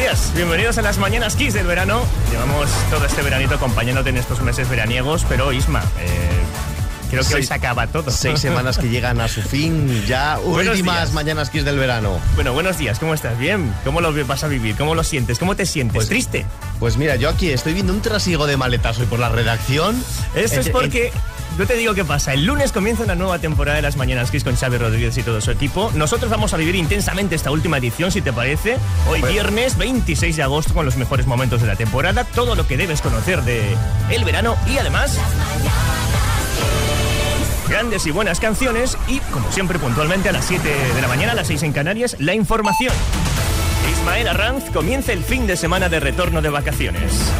días, 0.00 0.32
bienvenidos 0.34 0.78
a 0.78 0.82
las 0.82 0.98
mañanas 0.98 1.34
Kiss 1.34 1.54
del 1.54 1.66
verano. 1.66 2.02
Llevamos 2.30 2.68
todo 2.90 3.04
este 3.04 3.22
veranito 3.22 3.54
acompañándote 3.54 4.10
en 4.10 4.16
estos 4.16 4.40
meses 4.42 4.68
veraniegos, 4.68 5.24
pero 5.28 5.52
Isma, 5.52 5.82
eh, 5.98 6.08
creo 7.10 7.24
que 7.26 7.34
hoy 7.34 7.44
se 7.44 7.54
acaba 7.54 7.86
todo. 7.88 8.10
Seis 8.10 8.38
semanas 8.40 8.78
que 8.78 8.88
llegan 8.88 9.20
a 9.20 9.28
su 9.28 9.42
fin, 9.42 10.04
ya 10.06 10.36
Buenos 10.44 10.72
últimas 10.74 10.96
días. 10.96 11.12
mañanas 11.12 11.50
Kiss 11.50 11.64
del 11.64 11.78
verano. 11.78 12.20
Bueno, 12.36 12.52
buenos 12.52 12.78
días, 12.78 12.98
¿cómo 12.98 13.14
estás? 13.14 13.38
¿Bien? 13.38 13.74
¿Cómo 13.84 14.00
lo 14.00 14.12
vas 14.26 14.44
a 14.44 14.48
vivir? 14.48 14.76
¿Cómo 14.76 14.94
lo 14.94 15.02
sientes? 15.02 15.38
¿Cómo 15.38 15.56
te 15.56 15.66
sientes? 15.66 15.94
Pues- 15.94 16.08
¿Triste? 16.08 16.46
Pues 16.78 16.96
mira, 16.96 17.16
yo 17.16 17.28
aquí 17.28 17.50
estoy 17.50 17.74
viendo 17.74 17.92
un 17.92 18.00
trasiego 18.00 18.46
de 18.46 18.56
maletas 18.56 18.98
hoy 18.98 19.06
por 19.06 19.18
la 19.18 19.30
redacción. 19.30 19.96
Esto 20.34 20.60
es 20.60 20.66
Eh, 20.66 20.70
eh, 20.70 20.72
porque... 20.72 21.12
Yo 21.58 21.66
te 21.66 21.74
digo 21.74 21.92
qué 21.92 22.04
pasa. 22.04 22.34
El 22.34 22.44
lunes 22.44 22.70
comienza 22.70 23.02
una 23.02 23.16
nueva 23.16 23.40
temporada 23.40 23.74
de 23.74 23.82
las 23.82 23.96
Mañanas 23.96 24.30
Kiss 24.30 24.44
con 24.44 24.54
Xavi 24.54 24.78
Rodríguez 24.78 25.18
y 25.18 25.24
todo 25.24 25.40
su 25.40 25.50
equipo. 25.50 25.90
Nosotros 25.96 26.30
vamos 26.30 26.54
a 26.54 26.56
vivir 26.56 26.76
intensamente 26.76 27.34
esta 27.34 27.50
última 27.50 27.78
edición, 27.78 28.12
si 28.12 28.22
te 28.22 28.32
parece. 28.32 28.76
Hoy 29.08 29.20
viernes 29.22 29.76
26 29.76 30.36
de 30.36 30.42
agosto 30.44 30.72
con 30.72 30.84
los 30.84 30.96
mejores 30.96 31.26
momentos 31.26 31.60
de 31.60 31.66
la 31.66 31.74
temporada, 31.74 32.22
todo 32.22 32.54
lo 32.54 32.64
que 32.68 32.76
debes 32.76 33.02
conocer 33.02 33.42
de 33.42 33.76
el 34.08 34.24
verano 34.24 34.56
y 34.68 34.78
además 34.78 35.18
grandes 37.68 38.06
y 38.06 38.12
buenas 38.12 38.38
canciones 38.38 38.96
y, 39.08 39.18
como 39.18 39.50
siempre, 39.50 39.80
puntualmente 39.80 40.28
a 40.28 40.32
las 40.32 40.44
7 40.44 40.62
de 40.94 41.02
la 41.02 41.08
mañana, 41.08 41.32
a 41.32 41.34
las 41.34 41.48
6 41.48 41.64
en 41.64 41.72
Canarias, 41.72 42.14
la 42.20 42.34
información. 42.34 42.94
Ismael 43.90 44.28
Arranz 44.28 44.70
comienza 44.70 45.12
el 45.12 45.24
fin 45.24 45.48
de 45.48 45.56
semana 45.56 45.88
de 45.88 45.98
retorno 45.98 46.40
de 46.40 46.50
vacaciones. 46.50 47.32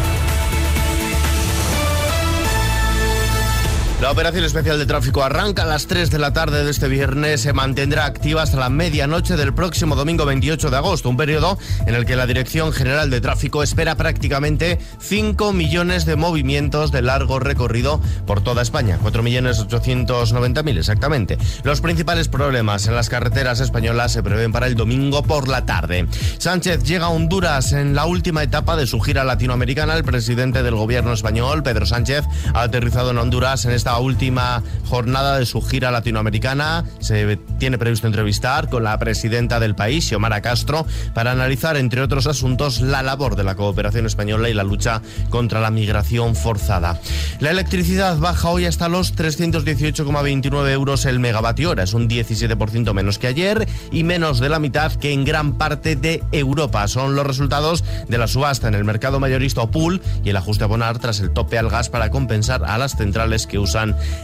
La 4.00 4.12
operación 4.12 4.44
especial 4.44 4.78
de 4.78 4.86
tráfico 4.86 5.24
arranca 5.24 5.64
a 5.64 5.66
las 5.66 5.88
3 5.88 6.08
de 6.12 6.20
la 6.20 6.32
tarde 6.32 6.62
de 6.62 6.70
este 6.70 6.86
viernes. 6.86 7.40
Se 7.40 7.52
mantendrá 7.52 8.06
activa 8.06 8.42
hasta 8.42 8.56
la 8.56 8.68
medianoche 8.68 9.36
del 9.36 9.52
próximo 9.52 9.96
domingo 9.96 10.24
28 10.24 10.70
de 10.70 10.76
agosto, 10.76 11.10
un 11.10 11.16
periodo 11.16 11.58
en 11.84 11.96
el 11.96 12.06
que 12.06 12.14
la 12.14 12.28
Dirección 12.28 12.72
General 12.72 13.10
de 13.10 13.20
Tráfico 13.20 13.60
espera 13.60 13.96
prácticamente 13.96 14.78
5 15.00 15.52
millones 15.52 16.06
de 16.06 16.14
movimientos 16.14 16.92
de 16.92 17.02
largo 17.02 17.40
recorrido 17.40 18.00
por 18.24 18.40
toda 18.40 18.62
España. 18.62 19.00
4.890.000 19.02 20.78
exactamente. 20.78 21.36
Los 21.64 21.80
principales 21.80 22.28
problemas 22.28 22.86
en 22.86 22.94
las 22.94 23.08
carreteras 23.08 23.58
españolas 23.58 24.12
se 24.12 24.22
prevén 24.22 24.52
para 24.52 24.68
el 24.68 24.76
domingo 24.76 25.24
por 25.24 25.48
la 25.48 25.66
tarde. 25.66 26.06
Sánchez 26.38 26.84
llega 26.84 27.06
a 27.06 27.10
Honduras 27.10 27.72
en 27.72 27.96
la 27.96 28.06
última 28.06 28.44
etapa 28.44 28.76
de 28.76 28.86
su 28.86 29.00
gira 29.00 29.24
latinoamericana. 29.24 29.96
El 29.96 30.04
presidente 30.04 30.62
del 30.62 30.76
gobierno 30.76 31.12
español, 31.12 31.64
Pedro 31.64 31.84
Sánchez, 31.84 32.24
ha 32.54 32.62
aterrizado 32.62 33.10
en 33.10 33.18
Honduras 33.18 33.64
en 33.64 33.72
esta 33.72 33.87
última 33.96 34.62
jornada 34.88 35.38
de 35.38 35.46
su 35.46 35.62
gira 35.62 35.90
latinoamericana. 35.90 36.84
Se 37.00 37.38
tiene 37.58 37.78
previsto 37.78 38.06
entrevistar 38.06 38.68
con 38.68 38.84
la 38.84 38.98
presidenta 38.98 39.60
del 39.60 39.74
país, 39.74 40.06
Xiomara 40.06 40.42
Castro, 40.42 40.86
para 41.14 41.32
analizar, 41.32 41.76
entre 41.78 42.02
otros 42.02 42.26
asuntos, 42.26 42.80
la 42.80 43.02
labor 43.02 43.36
de 43.36 43.44
la 43.44 43.54
cooperación 43.54 44.04
española 44.06 44.50
y 44.50 44.54
la 44.54 44.64
lucha 44.64 45.00
contra 45.30 45.60
la 45.60 45.70
migración 45.70 46.34
forzada. 46.34 47.00
La 47.40 47.50
electricidad 47.50 48.18
baja 48.18 48.50
hoy 48.50 48.66
hasta 48.66 48.88
los 48.88 49.14
318,29 49.16 50.70
euros 50.70 51.04
el 51.06 51.20
megavatio 51.20 51.70
hora. 51.70 51.84
Es 51.84 51.94
un 51.94 52.08
17% 52.08 52.92
menos 52.92 53.18
que 53.18 53.26
ayer 53.26 53.68
y 53.92 54.04
menos 54.04 54.40
de 54.40 54.48
la 54.48 54.58
mitad 54.58 54.92
que 54.92 55.12
en 55.12 55.24
gran 55.24 55.54
parte 55.54 55.96
de 55.96 56.22
Europa. 56.32 56.86
Son 56.88 57.14
los 57.14 57.26
resultados 57.26 57.84
de 58.08 58.18
la 58.18 58.26
subasta 58.26 58.68
en 58.68 58.74
el 58.74 58.84
mercado 58.84 59.20
mayorista 59.20 59.62
o 59.62 59.70
pool 59.70 60.00
y 60.24 60.30
el 60.30 60.36
ajuste 60.36 60.64
a 60.64 60.66
abonar 60.66 60.98
tras 60.98 61.20
el 61.20 61.30
tope 61.30 61.58
al 61.58 61.68
gas 61.68 61.88
para 61.88 62.10
compensar 62.10 62.64
a 62.64 62.78
las 62.78 62.96
centrales 62.96 63.46
que 63.46 63.58
usan 63.58 63.77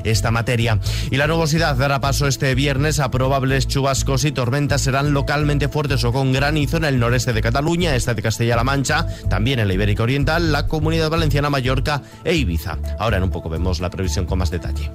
esta 0.05 0.31
materia. 0.31 0.79
Y 1.11 1.17
la 1.17 1.27
nubosidad 1.27 1.77
dará 1.77 2.01
paso 2.01 2.27
este 2.27 2.55
viernes 2.55 3.01
a 3.01 3.11
probables 3.11 3.67
chubascos 3.67 4.25
y 4.25 4.33
tormentas. 4.33 4.83
Serán 4.83 5.13
localmente 5.13 5.69
fuertes 5.69 6.05
o 6.05 6.13
con 6.13 6.33
granizo 6.33 6.77
en 6.77 6.85
el 6.85 6.99
noreste 6.99 7.33
de 7.33 7.43
Cataluña, 7.43 7.95
este 7.95 8.15
de 8.15 8.23
Castilla-La 8.23 8.65
Mancha, 8.65 9.07
también 9.29 9.59
en 9.59 9.69
la 9.69 9.75
Ibérica 9.75 10.03
Oriental, 10.03 10.53
la 10.53 10.67
Comunidad 10.67 11.11
Valenciana, 11.11 11.51
Mallorca 11.51 12.03
e 12.25 12.35
Ibiza. 12.35 12.79
Ahora 12.99 13.19
en 13.19 13.23
un 13.23 13.31
poco 13.31 13.49
vemos 13.49 13.81
la 13.81 13.91
previsión 13.91 14.27
con 14.27 14.39
más 14.39 14.51
detalle. 14.51 14.91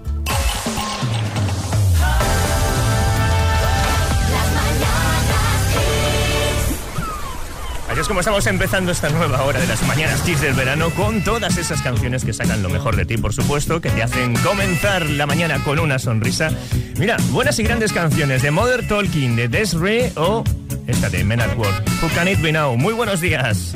Es 8.01 8.07
como 8.07 8.21
estamos 8.21 8.47
empezando 8.47 8.91
esta 8.91 9.09
nueva 9.09 9.43
hora 9.43 9.59
de 9.59 9.67
las 9.67 9.85
mañanas 9.85 10.21
Kiss 10.21 10.39
del 10.39 10.53
verano 10.53 10.89
con 10.91 11.21
todas 11.21 11.57
esas 11.57 11.81
canciones 11.81 12.23
que 12.23 12.31
sacan 12.31 12.63
lo 12.63 12.69
mejor 12.69 12.95
de 12.95 13.05
ti, 13.05 13.17
por 13.17 13.33
supuesto, 13.33 13.81
que 13.81 13.89
te 13.89 14.01
hacen 14.01 14.35
comenzar 14.37 15.05
la 15.05 15.25
mañana 15.25 15.61
con 15.63 15.79
una 15.79 15.99
sonrisa. 15.99 16.49
Mira, 16.97 17.17
buenas 17.31 17.59
y 17.59 17.63
grandes 17.63 17.91
canciones 17.91 18.41
de 18.41 18.51
Mother 18.51 18.87
Talking, 18.87 19.35
de 19.35 19.49
Desiree 19.49 20.13
o 20.15 20.43
esta 20.87 21.09
de 21.09 21.23
Men 21.25 21.41
at 21.41 21.57
Work. 21.57 21.83
Who 22.01 22.09
Can 22.15 22.29
It 22.29 22.41
Be 22.41 22.53
Now? 22.53 22.77
Muy 22.77 22.93
buenos 22.93 23.19
días. 23.19 23.73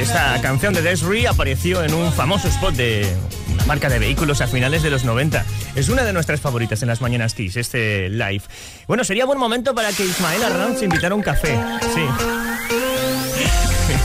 Esta 0.00 0.40
canción 0.40 0.72
de 0.72 0.80
Desiree 0.80 1.28
apareció 1.28 1.84
en 1.84 1.92
un 1.92 2.10
famoso 2.10 2.48
spot 2.48 2.74
de 2.74 3.06
una 3.52 3.66
marca 3.66 3.90
de 3.90 3.98
vehículos 3.98 4.40
a 4.40 4.46
finales 4.46 4.82
de 4.82 4.88
los 4.88 5.04
90. 5.04 5.44
Es 5.74 5.90
una 5.90 6.04
de 6.04 6.14
nuestras 6.14 6.40
favoritas 6.40 6.80
en 6.80 6.88
las 6.88 7.02
mañanas 7.02 7.34
Kiss, 7.34 7.58
este 7.58 8.08
live. 8.08 8.42
Bueno, 8.88 9.04
sería 9.04 9.26
buen 9.26 9.38
momento 9.38 9.74
para 9.74 9.92
que 9.92 10.04
Ismael 10.06 10.42
Arranz 10.42 10.82
invitara 10.82 11.14
un 11.14 11.20
café. 11.22 11.54
Sí. 11.94 12.99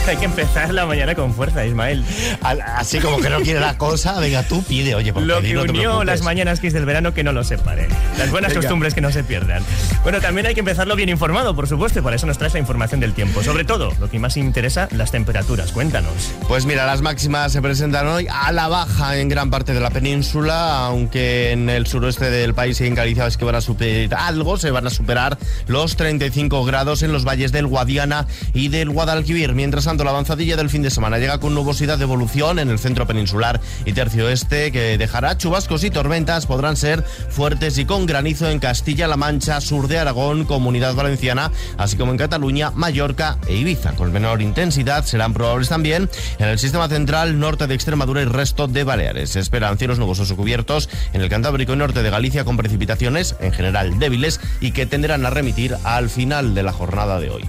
Hay 0.10 0.16
que 0.18 0.24
empezar 0.26 0.72
la 0.72 0.86
mañana 0.86 1.14
con 1.14 1.34
fuerza, 1.34 1.64
Ismael. 1.66 2.04
Al- 2.42 2.60
Así 2.60 2.98
como 3.00 3.18
que 3.18 3.28
no 3.28 3.40
quiere 3.40 3.58
la 3.60 3.76
cosa, 3.76 4.18
venga 4.20 4.42
tú 4.44 4.62
pide, 4.62 4.94
oye, 4.94 5.12
por 5.12 5.22
Lo 5.22 5.36
pedir, 5.40 5.50
que 5.50 5.54
no 5.56 5.62
unió 5.62 5.72
preocupes. 5.82 6.06
las 6.06 6.22
mañanas 6.22 6.60
Kiss 6.60 6.72
del 6.72 6.84
verano 6.86 7.12
que 7.12 7.24
no 7.24 7.32
lo 7.32 7.42
separe. 7.44 7.88
Las 8.18 8.30
buenas 8.30 8.50
Venga. 8.52 8.62
costumbres 8.62 8.94
que 8.94 9.00
no 9.00 9.10
se 9.10 9.24
pierdan. 9.24 9.62
Bueno, 10.02 10.20
también 10.20 10.46
hay 10.46 10.54
que 10.54 10.60
empezarlo 10.60 10.94
bien 10.96 11.08
informado, 11.08 11.54
por 11.56 11.66
supuesto, 11.68 11.98
y 11.98 12.02
para 12.02 12.16
eso 12.16 12.26
nos 12.26 12.38
traes 12.38 12.54
la 12.54 12.60
información 12.60 13.00
del 13.00 13.12
tiempo. 13.14 13.42
Sobre 13.42 13.64
todo, 13.64 13.92
lo 13.98 14.08
que 14.08 14.18
más 14.18 14.36
interesa, 14.36 14.88
las 14.92 15.10
temperaturas. 15.10 15.72
Cuéntanos. 15.72 16.12
Pues 16.48 16.66
mira, 16.66 16.86
las 16.86 17.02
máximas 17.02 17.52
se 17.52 17.60
presentan 17.60 18.06
hoy 18.06 18.26
a 18.30 18.52
la 18.52 18.68
baja 18.68 19.16
en 19.18 19.28
gran 19.28 19.50
parte 19.50 19.74
de 19.74 19.80
la 19.80 19.90
península, 19.90 20.86
aunque 20.86 21.52
en 21.52 21.68
el 21.68 21.86
suroeste 21.86 22.30
del 22.30 22.54
país 22.54 22.80
y 22.80 22.86
en 22.86 22.94
Galicia 22.94 23.26
es 23.26 23.36
que 23.36 23.44
van 23.44 23.56
a 23.56 23.60
superar 23.60 24.20
algo, 24.20 24.56
se 24.56 24.70
van 24.70 24.86
a 24.86 24.90
superar 24.90 25.36
los 25.66 25.96
35 25.96 26.64
grados 26.64 27.02
en 27.02 27.12
los 27.12 27.24
valles 27.24 27.52
del 27.52 27.66
Guadiana 27.66 28.26
y 28.54 28.68
del 28.68 28.90
Guadalquivir. 28.90 29.52
Mientras 29.54 29.84
tanto, 29.84 29.95
la 30.04 30.10
avanzadilla 30.10 30.56
del 30.56 30.70
fin 30.70 30.82
de 30.82 30.90
semana 30.90 31.18
llega 31.18 31.38
con 31.38 31.54
nubosidad 31.54 31.98
de 31.98 32.04
evolución 32.04 32.58
en 32.58 32.70
el 32.70 32.78
centro 32.78 33.06
peninsular 33.06 33.60
y 33.84 33.92
tercio 33.92 34.26
oeste, 34.26 34.72
que 34.72 34.98
dejará 34.98 35.36
chubascos 35.36 35.84
y 35.84 35.90
tormentas, 35.90 36.46
podrán 36.46 36.76
ser 36.76 37.04
fuertes 37.04 37.78
y 37.78 37.84
con 37.84 38.06
granizo 38.06 38.48
en 38.50 38.58
Castilla-La 38.58 39.16
Mancha, 39.16 39.60
sur 39.60 39.88
de 39.88 39.98
Aragón, 39.98 40.44
Comunidad 40.44 40.94
Valenciana, 40.94 41.50
así 41.78 41.96
como 41.96 42.12
en 42.12 42.18
Cataluña, 42.18 42.70
Mallorca 42.70 43.38
e 43.46 43.54
Ibiza. 43.54 43.92
Con 43.92 44.12
menor 44.12 44.42
intensidad 44.42 45.04
serán 45.04 45.32
probables 45.32 45.68
también 45.68 46.08
en 46.38 46.48
el 46.48 46.58
sistema 46.58 46.88
central, 46.88 47.38
norte 47.38 47.66
de 47.66 47.74
Extremadura 47.74 48.22
y 48.22 48.26
resto 48.26 48.66
de 48.66 48.84
Baleares. 48.84 49.30
Se 49.30 49.40
esperan 49.40 49.78
cielos 49.78 49.98
nubosos 49.98 50.30
o 50.30 50.36
cubiertos 50.36 50.88
en 51.12 51.20
el 51.20 51.28
Cantábrico 51.28 51.72
y 51.72 51.76
norte 51.76 52.02
de 52.02 52.10
Galicia 52.10 52.44
con 52.44 52.56
precipitaciones, 52.56 53.36
en 53.40 53.52
general 53.52 53.98
débiles, 53.98 54.40
y 54.60 54.72
que 54.72 54.86
tenderán 54.86 55.24
a 55.26 55.30
remitir 55.30 55.76
al 55.84 56.10
final 56.10 56.54
de 56.54 56.62
la 56.62 56.72
jornada 56.72 57.20
de 57.20 57.30
hoy. 57.30 57.44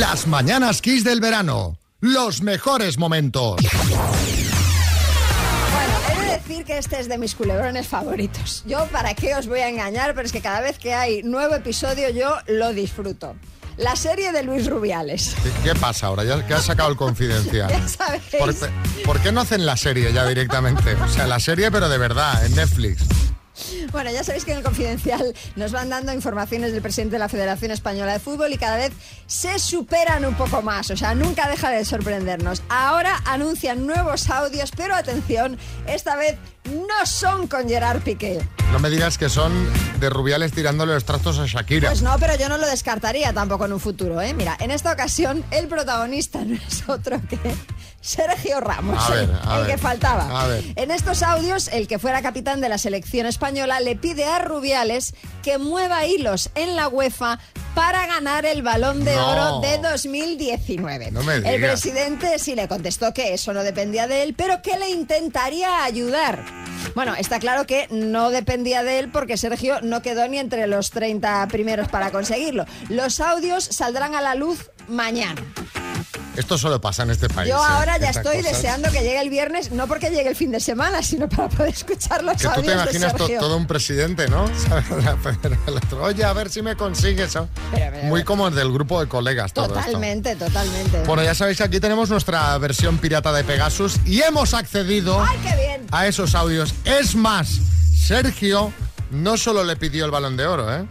Las 0.00 0.26
mañanas 0.26 0.82
Kiss 0.82 1.04
del 1.04 1.20
verano. 1.20 1.78
Los 2.00 2.42
mejores 2.42 2.98
momentos. 2.98 3.60
Bueno, 3.60 3.70
he 6.10 6.20
de 6.20 6.26
decir 6.32 6.64
que 6.64 6.78
este 6.78 6.98
es 6.98 7.08
de 7.08 7.16
mis 7.16 7.36
culebrones 7.36 7.86
favoritos. 7.86 8.64
Yo, 8.66 8.86
¿para 8.86 9.14
qué 9.14 9.36
os 9.36 9.46
voy 9.46 9.60
a 9.60 9.68
engañar? 9.68 10.12
Pero 10.14 10.26
es 10.26 10.32
que 10.32 10.40
cada 10.40 10.60
vez 10.60 10.80
que 10.80 10.94
hay 10.94 11.22
nuevo 11.22 11.54
episodio 11.54 12.10
yo 12.10 12.34
lo 12.48 12.72
disfruto. 12.72 13.36
La 13.76 13.94
serie 13.94 14.32
de 14.32 14.42
Luis 14.42 14.68
Rubiales. 14.68 15.36
¿Qué, 15.62 15.76
pasa 15.76 16.08
ahora? 16.08 16.24
Ya 16.24 16.44
que 16.44 16.54
has 16.54 16.64
sacado 16.64 16.90
el 16.90 16.96
confidencial. 16.96 17.70
Ya 17.70 17.86
sabéis. 17.86 18.24
¿Por, 18.36 18.52
por 19.04 19.20
qué 19.20 19.30
no 19.30 19.42
hacen 19.42 19.64
la 19.64 19.76
serie 19.76 20.12
ya 20.12 20.26
directamente? 20.26 20.94
O 20.94 21.08
sea, 21.08 21.28
la 21.28 21.38
serie 21.38 21.70
pero 21.70 21.88
de 21.88 21.98
verdad, 21.98 22.44
en 22.44 22.56
Netflix. 22.56 23.04
Bueno, 23.92 24.10
ya 24.10 24.24
sabéis 24.24 24.44
que 24.44 24.52
en 24.52 24.58
el 24.58 24.64
Confidencial 24.64 25.34
nos 25.56 25.72
van 25.72 25.88
dando 25.88 26.12
informaciones 26.12 26.72
del 26.72 26.82
presidente 26.82 27.14
de 27.14 27.20
la 27.20 27.28
Federación 27.28 27.70
Española 27.70 28.12
de 28.12 28.18
Fútbol 28.18 28.52
y 28.52 28.58
cada 28.58 28.76
vez 28.76 28.92
se 29.26 29.58
superan 29.58 30.24
un 30.24 30.34
poco 30.34 30.62
más, 30.62 30.90
o 30.90 30.96
sea, 30.96 31.14
nunca 31.14 31.48
deja 31.48 31.70
de 31.70 31.84
sorprendernos. 31.84 32.62
Ahora 32.68 33.22
anuncian 33.24 33.86
nuevos 33.86 34.28
audios, 34.30 34.70
pero 34.76 34.94
atención, 34.94 35.58
esta 35.86 36.16
vez 36.16 36.36
no 36.64 37.06
son 37.06 37.46
con 37.46 37.68
Gerard 37.68 38.02
Piqué. 38.02 38.40
No 38.72 38.78
me 38.78 38.90
digas 38.90 39.18
que 39.18 39.28
son 39.28 39.52
de 40.00 40.10
Rubiales 40.10 40.52
tirándole 40.52 40.94
los 40.94 41.04
trastos 41.04 41.38
a 41.38 41.46
Shakira. 41.46 41.90
Pues 41.90 42.02
no, 42.02 42.16
pero 42.18 42.36
yo 42.36 42.48
no 42.48 42.58
lo 42.58 42.66
descartaría 42.66 43.32
tampoco 43.32 43.66
en 43.66 43.74
un 43.74 43.80
futuro, 43.80 44.20
¿eh? 44.20 44.34
Mira, 44.34 44.56
en 44.58 44.70
esta 44.70 44.92
ocasión 44.92 45.44
el 45.50 45.68
protagonista 45.68 46.44
no 46.44 46.54
es 46.56 46.88
otro 46.88 47.20
que 47.28 47.38
Sergio 48.04 48.60
Ramos, 48.60 49.08
ver, 49.08 49.20
el, 49.20 49.28
ver, 49.28 49.66
que 49.66 49.78
faltaba. 49.78 50.46
En 50.76 50.90
estos 50.90 51.22
audios, 51.22 51.68
el 51.68 51.88
que 51.88 51.98
fuera 51.98 52.20
capitán 52.20 52.60
de 52.60 52.68
la 52.68 52.76
selección 52.76 53.26
española 53.26 53.80
le 53.80 53.96
pide 53.96 54.26
a 54.26 54.40
Rubiales 54.40 55.14
que 55.42 55.56
mueva 55.56 56.04
hilos 56.04 56.50
en 56.54 56.76
la 56.76 56.88
UEFA 56.88 57.38
para 57.74 58.06
ganar 58.06 58.44
el 58.44 58.62
balón 58.62 59.06
de 59.06 59.14
No. 59.14 59.30
oro 59.30 59.60
de 59.60 59.78
2019. 59.78 61.12
No 61.12 61.22
me 61.22 61.36
el 61.36 61.60
presidente 61.62 62.38
sí 62.38 62.54
le 62.54 62.68
contestó 62.68 63.14
que 63.14 63.32
eso 63.32 63.54
no 63.54 63.62
dependía 63.62 64.06
de 64.06 64.22
él, 64.22 64.34
pero 64.36 64.60
que 64.60 64.76
le 64.78 64.90
intentaría 64.90 65.82
ayudar. 65.82 66.44
Bueno, 66.94 67.14
está 67.14 67.38
claro 67.38 67.66
que 67.66 67.88
no 67.90 68.28
dependía 68.28 68.82
de 68.82 68.98
él 68.98 69.10
porque 69.10 69.38
Sergio 69.38 69.80
no 69.80 70.02
quedó 70.02 70.28
ni 70.28 70.38
entre 70.38 70.66
los 70.66 70.90
30 70.90 71.48
primeros 71.48 71.88
para 71.88 72.10
conseguirlo. 72.10 72.66
Los 72.90 73.20
audios 73.20 73.64
saldrán 73.64 74.14
a 74.14 74.20
la 74.20 74.34
luz 74.34 74.70
mañana. 74.88 75.42
Esto 76.36 76.58
solo 76.58 76.80
pasa 76.80 77.04
en 77.04 77.10
este 77.10 77.28
país. 77.28 77.48
Yo 77.50 77.56
¿eh? 77.56 77.66
ahora 77.66 77.98
ya 77.98 78.10
Estas 78.10 78.24
estoy 78.26 78.38
cosas. 78.42 78.52
deseando 78.56 78.90
que 78.90 78.98
llegue 79.00 79.20
el 79.20 79.30
viernes, 79.30 79.70
no 79.70 79.86
porque 79.86 80.10
llegue 80.10 80.28
el 80.30 80.36
fin 80.36 80.50
de 80.50 80.60
semana, 80.60 81.02
sino 81.02 81.28
para 81.28 81.48
poder 81.48 81.72
escuchar 81.74 82.24
los 82.24 82.36
Que 82.40 82.48
tú 82.48 82.62
te 82.62 82.72
imaginas 82.72 83.14
to- 83.14 83.28
todo 83.38 83.56
un 83.56 83.66
presidente, 83.66 84.28
¿no? 84.28 84.46
¿Sabes? 84.68 84.84
El 85.66 85.76
otro, 85.76 86.02
Oye, 86.02 86.24
a 86.24 86.32
ver 86.32 86.50
si 86.50 86.62
me 86.62 86.76
consigues. 86.76 87.28
eso". 87.30 87.48
Pero, 87.72 87.86
pero, 87.92 88.04
Muy 88.06 88.24
como 88.24 88.48
el 88.48 88.54
del 88.54 88.72
grupo 88.72 89.00
de 89.00 89.08
colegas 89.08 89.52
todo 89.52 89.66
esto. 89.66 89.76
Totalmente, 89.78 90.34
totalmente. 90.36 91.02
Bueno, 91.06 91.22
ya 91.22 91.34
sabéis 91.34 91.58
que 91.58 91.64
aquí 91.64 91.80
tenemos 91.80 92.10
nuestra 92.10 92.56
versión 92.58 92.98
pirata 92.98 93.32
de 93.32 93.44
Pegasus 93.44 93.96
y 94.04 94.20
hemos 94.22 94.54
accedido 94.54 95.22
¡Ay, 95.22 95.38
qué 95.42 95.56
bien! 95.56 95.86
a 95.92 96.06
esos 96.06 96.34
audios. 96.34 96.74
Es 96.84 97.14
más, 97.14 97.48
Sergio 98.06 98.72
no 99.10 99.36
solo 99.36 99.64
le 99.64 99.76
pidió 99.76 100.04
el 100.04 100.10
balón 100.10 100.36
de 100.36 100.46
oro, 100.46 100.74
¿eh? 100.74 100.84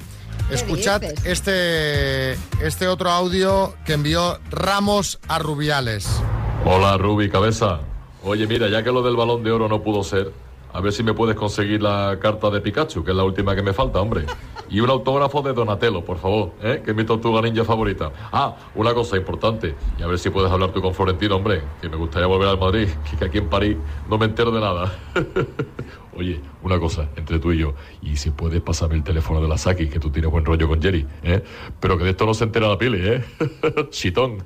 ¿Qué 0.49 0.55
Escuchad 0.55 1.01
dices? 1.01 1.25
este, 1.25 2.33
este 2.65 2.87
otro 2.87 3.09
audio 3.09 3.73
que 3.85 3.93
envió 3.93 4.39
Ramos 4.51 5.19
a 5.27 5.39
Rubiales. 5.39 6.21
Hola, 6.65 6.97
Ruby 6.97 7.29
Cabeza. 7.29 7.79
Oye, 8.23 8.45
mira, 8.47 8.67
ya 8.69 8.83
que 8.83 8.91
lo 8.91 9.01
del 9.01 9.15
balón 9.15 9.43
de 9.43 9.51
oro 9.51 9.67
no 9.67 9.81
pudo 9.81 10.03
ser, 10.03 10.31
a 10.71 10.79
ver 10.79 10.93
si 10.93 11.03
me 11.03 11.13
puedes 11.13 11.35
conseguir 11.35 11.81
la 11.81 12.17
carta 12.21 12.49
de 12.49 12.61
Pikachu, 12.61 13.03
que 13.03 13.11
es 13.11 13.17
la 13.17 13.23
última 13.23 13.55
que 13.55 13.61
me 13.63 13.73
falta, 13.73 13.99
hombre. 13.99 14.25
Y 14.69 14.79
un 14.79 14.89
autógrafo 14.89 15.41
de 15.41 15.53
Donatello, 15.53 16.03
por 16.05 16.17
favor, 16.19 16.51
¿eh? 16.61 16.81
que 16.83 16.91
es 16.91 16.97
mi 16.97 17.03
tortuga 17.03 17.41
ninja 17.41 17.63
favorita. 17.65 18.11
Ah, 18.31 18.55
una 18.75 18.93
cosa 18.93 19.17
importante, 19.17 19.75
y 19.99 20.03
a 20.03 20.07
ver 20.07 20.17
si 20.19 20.29
puedes 20.29 20.51
hablar 20.51 20.71
tú 20.71 20.81
con 20.81 20.93
Florentino, 20.93 21.35
hombre, 21.35 21.61
que 21.81 21.89
me 21.89 21.95
gustaría 21.97 22.27
volver 22.27 22.47
al 22.47 22.59
Madrid, 22.59 22.87
que 23.19 23.25
aquí 23.25 23.39
en 23.39 23.49
París 23.49 23.77
no 24.09 24.17
me 24.17 24.25
entero 24.25 24.51
de 24.51 24.61
nada. 24.61 24.93
Oye, 26.15 26.39
una 26.61 26.79
cosa, 26.79 27.07
entre 27.15 27.39
tú 27.39 27.51
y 27.51 27.57
yo, 27.59 27.73
y 28.01 28.17
si 28.17 28.29
puedes 28.29 28.61
pasarme 28.61 28.95
el 28.95 29.03
teléfono 29.03 29.41
de 29.41 29.47
la 29.47 29.57
Saki, 29.57 29.87
que 29.87 29.99
tú 29.99 30.11
tienes 30.11 30.29
buen 30.31 30.45
rollo 30.45 30.67
con 30.67 30.81
Jerry, 30.81 31.07
¿eh? 31.23 31.43
Pero 31.79 31.97
que 31.97 32.03
de 32.03 32.11
esto 32.11 32.25
no 32.25 32.33
se 32.33 32.43
entera 32.43 32.67
la 32.67 32.77
pili, 32.77 32.99
¿eh? 33.01 33.23
Chitón. 33.89 34.43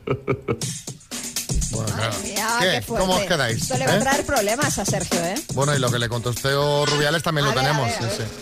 Bueno, 1.72 1.94
claro. 1.96 2.16
Mira, 2.24 2.48
¿Qué? 2.60 2.66
qué 2.72 2.82
fuerte. 2.82 3.06
¿Cómo 3.08 3.20
os 3.20 3.26
quedáis? 3.26 3.62
Esto 3.62 3.78
le 3.78 3.86
va 3.86 3.94
a 3.94 3.98
¿Eh? 3.98 4.02
traer 4.02 4.26
problemas 4.26 4.78
a 4.80 4.86
Sergio, 4.86 5.20
¿eh? 5.20 5.36
Bueno, 5.54 5.76
y 5.76 5.80
lo 5.80 5.92
que 5.92 6.00
le 6.00 6.08
contestó 6.10 6.86
Rubiales 6.86 7.22
también 7.24 7.46
A 7.48 7.50
lo 7.50 7.56
ver, 7.56 7.66
a 7.66 7.68
tenemos. 7.72 7.88
ver, 8.00 8.10
a 8.10 8.12
sí, 8.12 8.18
ver. 8.20 8.28
sí. 8.28 8.34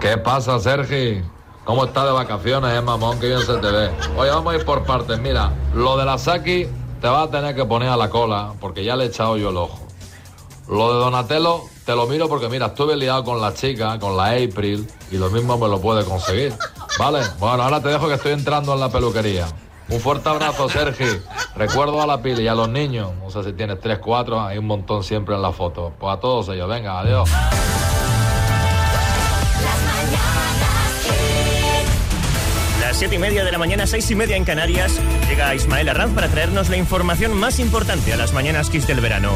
¿Qué 0.00 0.18
pasa, 0.18 0.58
Sergi? 0.58 1.22
¿Cómo 1.64 1.84
está 1.84 2.04
de 2.06 2.12
vacaciones, 2.12 2.72
eh, 2.76 2.80
mamón? 2.80 3.18
Que 3.20 3.26
bien 3.28 3.40
se 3.40 3.54
te 3.58 3.70
ve. 3.70 3.90
Oye, 4.16 4.30
vamos 4.30 4.54
a 4.54 4.56
ir 4.56 4.64
por 4.64 4.84
partes. 4.84 5.18
Mira, 5.18 5.52
lo 5.74 5.96
de 5.96 6.04
la 6.04 6.16
Saki 6.16 6.66
te 7.00 7.08
vas 7.08 7.28
a 7.28 7.30
tener 7.30 7.54
que 7.54 7.64
poner 7.64 7.88
a 7.88 7.96
la 7.96 8.08
cola, 8.08 8.52
porque 8.60 8.84
ya 8.84 8.96
le 8.96 9.04
he 9.04 9.06
echado 9.08 9.36
yo 9.36 9.50
el 9.50 9.56
ojo. 9.56 9.85
Lo 10.68 10.92
de 10.92 10.98
Donatello, 10.98 11.62
te 11.84 11.94
lo 11.94 12.06
miro 12.06 12.28
porque, 12.28 12.48
mira, 12.48 12.66
estuve 12.66 12.96
liado 12.96 13.22
con 13.22 13.40
la 13.40 13.54
chica, 13.54 13.98
con 13.98 14.16
la 14.16 14.30
April, 14.30 14.88
y 15.10 15.16
lo 15.16 15.30
mismo 15.30 15.56
me 15.56 15.68
lo 15.68 15.80
puede 15.80 16.04
conseguir. 16.04 16.52
¿Vale? 16.98 17.20
Bueno, 17.38 17.62
ahora 17.62 17.80
te 17.80 17.88
dejo 17.88 18.08
que 18.08 18.14
estoy 18.14 18.32
entrando 18.32 18.74
en 18.74 18.80
la 18.80 18.88
peluquería. 18.88 19.46
Un 19.88 20.00
fuerte 20.00 20.28
abrazo, 20.28 20.68
Sergi. 20.68 21.20
Recuerdo 21.54 22.02
a 22.02 22.06
la 22.06 22.20
pila 22.20 22.40
y 22.40 22.48
a 22.48 22.54
los 22.54 22.68
niños. 22.68 23.12
No 23.22 23.30
sé 23.30 23.44
si 23.44 23.52
tienes 23.52 23.80
tres, 23.80 24.00
cuatro, 24.00 24.40
hay 24.40 24.58
un 24.58 24.66
montón 24.66 25.04
siempre 25.04 25.36
en 25.36 25.42
la 25.42 25.52
foto. 25.52 25.92
Pues 25.98 26.16
a 26.16 26.18
todos 26.18 26.48
ellos, 26.48 26.68
venga, 26.68 26.98
adiós. 26.98 27.30
Las 32.80 32.96
siete 32.96 33.14
y 33.14 33.18
media 33.18 33.44
de 33.44 33.52
la 33.52 33.58
mañana, 33.58 33.86
seis 33.86 34.10
y 34.10 34.16
media 34.16 34.36
en 34.36 34.44
Canarias, 34.44 34.98
llega 35.28 35.54
Ismael 35.54 35.88
Arranz 35.88 36.14
para 36.14 36.28
traernos 36.28 36.68
la 36.68 36.76
información 36.76 37.34
más 37.34 37.60
importante 37.60 38.12
a 38.12 38.16
las 38.16 38.32
mañanas 38.32 38.70
Kiss 38.70 38.86
del 38.88 39.00
verano. 39.00 39.30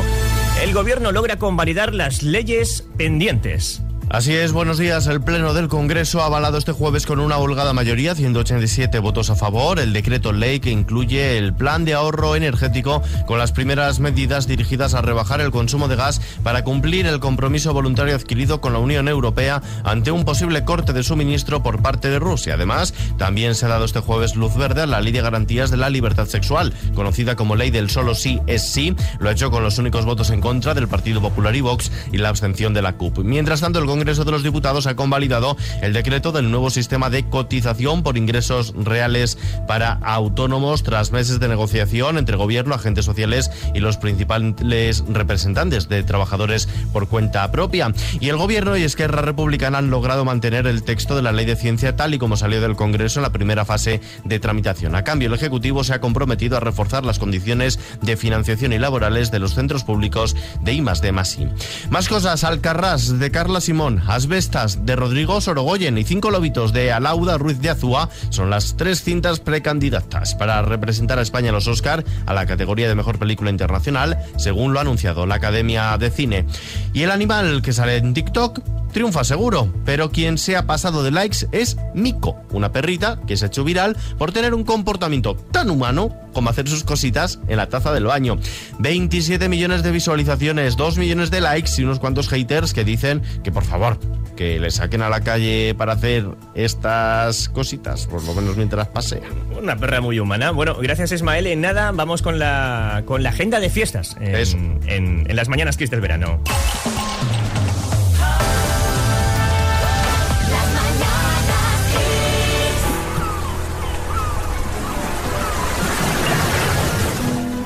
El 0.61 0.75
gobierno 0.75 1.11
logra 1.11 1.39
convalidar 1.39 1.95
las 1.95 2.23
leyes 2.23 2.87
pendientes. 2.99 3.83
Así 4.13 4.35
es, 4.35 4.51
buenos 4.51 4.77
días. 4.77 5.07
El 5.07 5.21
Pleno 5.21 5.55
del 5.55 5.69
Congreso 5.69 6.21
ha 6.21 6.27
avalado 6.27 6.59
este 6.59 6.73
jueves 6.73 7.07
con 7.07 7.21
una 7.21 7.39
holgada 7.39 7.73
mayoría, 7.73 8.17
187 8.17 8.99
votos 8.99 9.31
a 9.31 9.37
favor, 9.37 9.79
el 9.79 9.93
decreto 9.93 10.33
ley 10.33 10.59
que 10.59 10.73
incluye 10.73 11.39
el 11.39 11.55
plan 11.55 11.85
de 11.85 11.95
ahorro 11.95 12.35
energético 12.35 13.05
con 13.27 13.39
las 13.39 13.53
primeras 13.53 14.01
medidas 14.01 14.49
dirigidas 14.49 14.95
a 14.95 15.01
rebajar 15.01 15.41
el 15.41 15.53
consumo 15.53 15.87
de 15.87 15.95
gas 15.95 16.21
para 16.43 16.65
cumplir 16.65 17.07
el 17.07 17.21
compromiso 17.21 17.73
voluntario 17.73 18.17
adquirido 18.17 18.61
con 18.61 18.73
la 18.73 18.81
Unión 18.81 19.07
Europea 19.07 19.63
ante 19.85 20.11
un 20.11 20.25
posible 20.25 20.65
corte 20.65 20.93
de 20.93 21.05
suministro 21.05 21.63
por 21.63 21.81
parte 21.81 22.11
de 22.11 22.19
Rusia. 22.19 22.55
Además, 22.55 22.93
también 23.17 23.55
se 23.55 23.67
ha 23.67 23.69
dado 23.69 23.85
este 23.85 24.01
jueves 24.01 24.35
luz 24.35 24.57
verde 24.57 24.83
a 24.83 24.87
la 24.87 25.01
Ley 25.01 25.13
de 25.13 25.23
Garantías 25.23 25.71
de 25.71 25.77
la 25.77 25.89
Libertad 25.89 26.27
Sexual, 26.27 26.75
conocida 26.97 27.37
como 27.37 27.55
Ley 27.55 27.71
del 27.71 27.91
Solo 27.91 28.17
Sí 28.17 28.41
es 28.49 28.73
Sí. 28.73 28.97
Lo 29.21 29.29
ha 29.29 29.33
hecho 29.33 29.53
con 29.53 29.63
los 29.63 29.79
únicos 29.79 30.05
votos 30.05 30.31
en 30.31 30.41
contra 30.41 30.75
del 30.75 30.89
Partido 30.89 31.21
Popular 31.21 31.55
y 31.55 31.61
Vox 31.61 31.93
y 32.11 32.19
la 32.19 32.31
abstención 32.31 32.75
de 32.75 32.83
la 32.83 32.95
CUP. 32.95 33.19
Mientras 33.19 33.61
tanto, 33.61 33.79
el 33.79 33.87
Congreso 33.87 34.00
de 34.01 34.31
los 34.31 34.43
Diputados 34.43 34.87
ha 34.87 34.97
convalidado 34.97 35.57
el 35.83 35.93
decreto 35.93 36.33
del 36.33 36.51
nuevo 36.51 36.71
sistema 36.71 37.11
de 37.11 37.29
cotización 37.29 38.03
por 38.03 38.17
ingresos 38.17 38.73
reales 38.77 39.37
para 39.69 39.93
autónomos 39.93 40.83
tras 40.83 41.13
meses 41.13 41.39
de 41.39 41.49
negociación 41.49 42.17
entre 42.17 42.37
gobierno, 42.37 42.75
agentes 42.75 43.05
sociales 43.05 43.51
y 43.75 43.81
los 43.81 43.99
principales 43.99 45.05
representantes 45.07 45.89
de 45.89 46.03
trabajadores 46.03 46.67
por 46.93 47.09
cuenta 47.09 47.51
propia. 47.53 47.93
Y 48.21 48.31
el 48.31 48.39
gobierno 48.39 48.77
y 48.77 48.85
Esquerra 48.85 49.21
Republicana 49.21 49.79
han 49.79 49.91
logrado 49.91 50.25
mantener 50.25 50.67
el 50.67 50.83
texto 50.83 51.15
de 51.15 51.23
la 51.23 51.33
ley 51.33 51.45
de 51.45 51.57
ciencia 51.57 51.95
tal 51.95 52.15
y 52.15 52.19
como 52.19 52.37
salió 52.37 52.61
del 52.61 52.77
Congreso 52.77 53.21
en 53.21 53.25
la 53.25 53.33
primera 53.33 53.65
fase 53.65 54.01
de 54.25 54.41
tramitación. 54.41 54.95
A 54.95 55.05
cambio, 55.05 55.29
el 55.29 55.35
Ejecutivo 55.35 55.85
se 55.85 55.93
ha 55.93 56.01
comprometido 56.01 56.57
a 56.57 56.61
reforzar 56.61 57.05
las 57.05 57.19
condiciones 57.19 57.79
de 58.01 58.17
financiación 58.17 58.73
y 58.73 58.79
laborales 58.79 59.31
de 59.31 59.41
los 59.41 59.55
centros 59.55 59.85
públicos 59.85 60.35
de 60.63 60.73
I 60.73 60.85
D 61.03 61.13
más 61.13 61.39
I. 61.39 61.49
Más 61.91 62.09
cosas, 62.09 62.45
Alcarrás 62.45 63.19
de 63.19 63.31
Carla 63.31 63.61
Simón, 63.61 63.90
Asbestas 63.99 64.87
de 64.87 64.95
Rodrigo 64.95 65.41
Sorogoyen 65.41 65.99
y 65.99 66.05
Cinco 66.05 66.31
Lobitos 66.31 66.73
de 66.73 66.93
Alauda 66.93 67.39
Ruiz 67.39 67.61
de 67.61 67.71
Azúa 67.71 68.09
son 68.29 68.51
las 68.51 68.77
tres 68.77 69.03
cintas 69.03 69.41
precandidatas 69.41 70.35
para 70.35 70.63
representar 70.63 71.19
a 71.19 71.23
España 71.23 71.49
en 71.49 71.55
los 71.55 71.67
Oscar 71.67 72.05
a 72.27 72.35
la 72.35 72.47
categoría 72.47 72.89
de 72.89 72.95
mejor 72.95 73.19
película 73.19 73.51
internacional, 73.51 74.19
según 74.37 74.73
lo 74.73 74.79
ha 74.79 74.83
anunciado 74.83 75.27
la 75.27 75.37
Academia 75.37 75.97
de 75.99 76.11
Cine. 76.11 76.47
Y 76.93 77.03
el 77.03 77.11
animal 77.11 77.63
que 77.63 77.73
sale 77.73 77.97
en 77.97 78.15
TikTok 78.15 78.61
triunfa 78.93 79.25
seguro, 79.25 79.73
pero 79.85 80.11
quien 80.11 80.39
se 80.39 80.57
ha 80.57 80.67
pasado 80.67 81.03
de 81.03 81.11
likes 81.11 81.49
es 81.53 81.77
Miko, 81.95 82.37
una 82.51 82.73
perrita 82.73 83.21
que 83.27 83.37
se 83.37 83.45
ha 83.45 83.49
hecho 83.49 83.65
viral 83.65 83.97
por 84.19 84.33
tener 84.33 84.55
un 84.55 84.65
comportamiento 84.65 85.37
tan 85.37 85.71
humano 85.71 86.15
como 86.33 86.51
hacer 86.51 86.69
sus 86.69 86.85
cositas 86.85 87.41
en 87.49 87.57
la 87.57 87.69
taza 87.69 87.93
del 87.93 88.05
baño. 88.05 88.39
27 88.79 89.49
millones 89.49 89.83
de 89.83 89.91
visualizaciones, 89.91 90.77
2 90.77 90.99
millones 90.99 91.31
de 91.31 91.41
likes 91.41 91.73
y 91.79 91.85
unos 91.85 91.99
cuantos 91.99 92.29
haters 92.29 92.73
que 92.73 92.85
dicen 92.85 93.23
que 93.43 93.53
por 93.53 93.65
favor, 93.71 93.99
que 94.37 94.59
le 94.61 94.71
saquen 94.71 95.03
a 95.03 95.09
la 95.09 95.21
calle 95.23 95.75
para 95.77 95.93
hacer 95.95 96.27
estas 96.55 97.49
cositas, 97.49 98.07
por 98.07 98.23
lo 98.25 98.35
menos 98.35 98.57
mientras 98.57 98.89
pasea. 98.89 99.21
Una 99.61 99.77
perra 99.77 100.01
muy 100.01 100.19
humana. 100.19 100.51
Bueno, 100.51 100.75
gracias 100.81 101.13
Ismael. 101.13 101.47
En 101.47 101.61
nada, 101.61 101.93
vamos 101.93 102.23
con 102.23 102.39
la, 102.39 103.03
con 103.07 103.23
la 103.23 103.31
agenda 103.31 103.61
de 103.61 103.71
fiestas 103.71 104.17
en, 104.21 104.35
Eso. 104.35 104.57
en- 104.57 105.25
en 105.29 105.37
las 105.37 105.49
mañanas 105.49 105.77
Kiss 105.77 105.91
del 105.91 106.01
verano. 106.01 106.41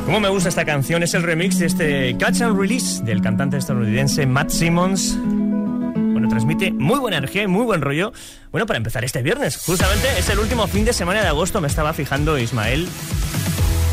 Cómo 0.07 0.21
me 0.21 0.29
gusta 0.29 0.51
esta 0.51 0.65
canción, 0.67 1.03
es 1.03 1.15
el 1.15 1.23
remix 1.23 1.59
de 1.59 1.67
este 1.67 2.17
Catch 2.19 2.43
and 2.43 2.59
Release 2.61 3.03
del 3.03 3.23
cantante 3.23 3.57
estadounidense 3.57 4.27
Matt 4.27 4.51
Simmons. 4.51 5.19
Muy 6.45 6.99
buena 6.99 7.17
energía 7.17 7.43
y 7.43 7.47
muy 7.47 7.65
buen 7.65 7.81
rollo. 7.81 8.13
Bueno, 8.53 8.67
para 8.67 8.77
empezar 8.77 9.05
este 9.05 9.23
viernes, 9.23 9.57
justamente 9.57 10.07
es 10.19 10.29
el 10.29 10.39
último 10.39 10.67
fin 10.67 10.85
de 10.85 10.93
semana 10.93 11.23
de 11.23 11.29
agosto, 11.29 11.61
me 11.61 11.69
estaba 11.69 11.93
fijando 11.95 12.39
Ismael. 12.39 12.87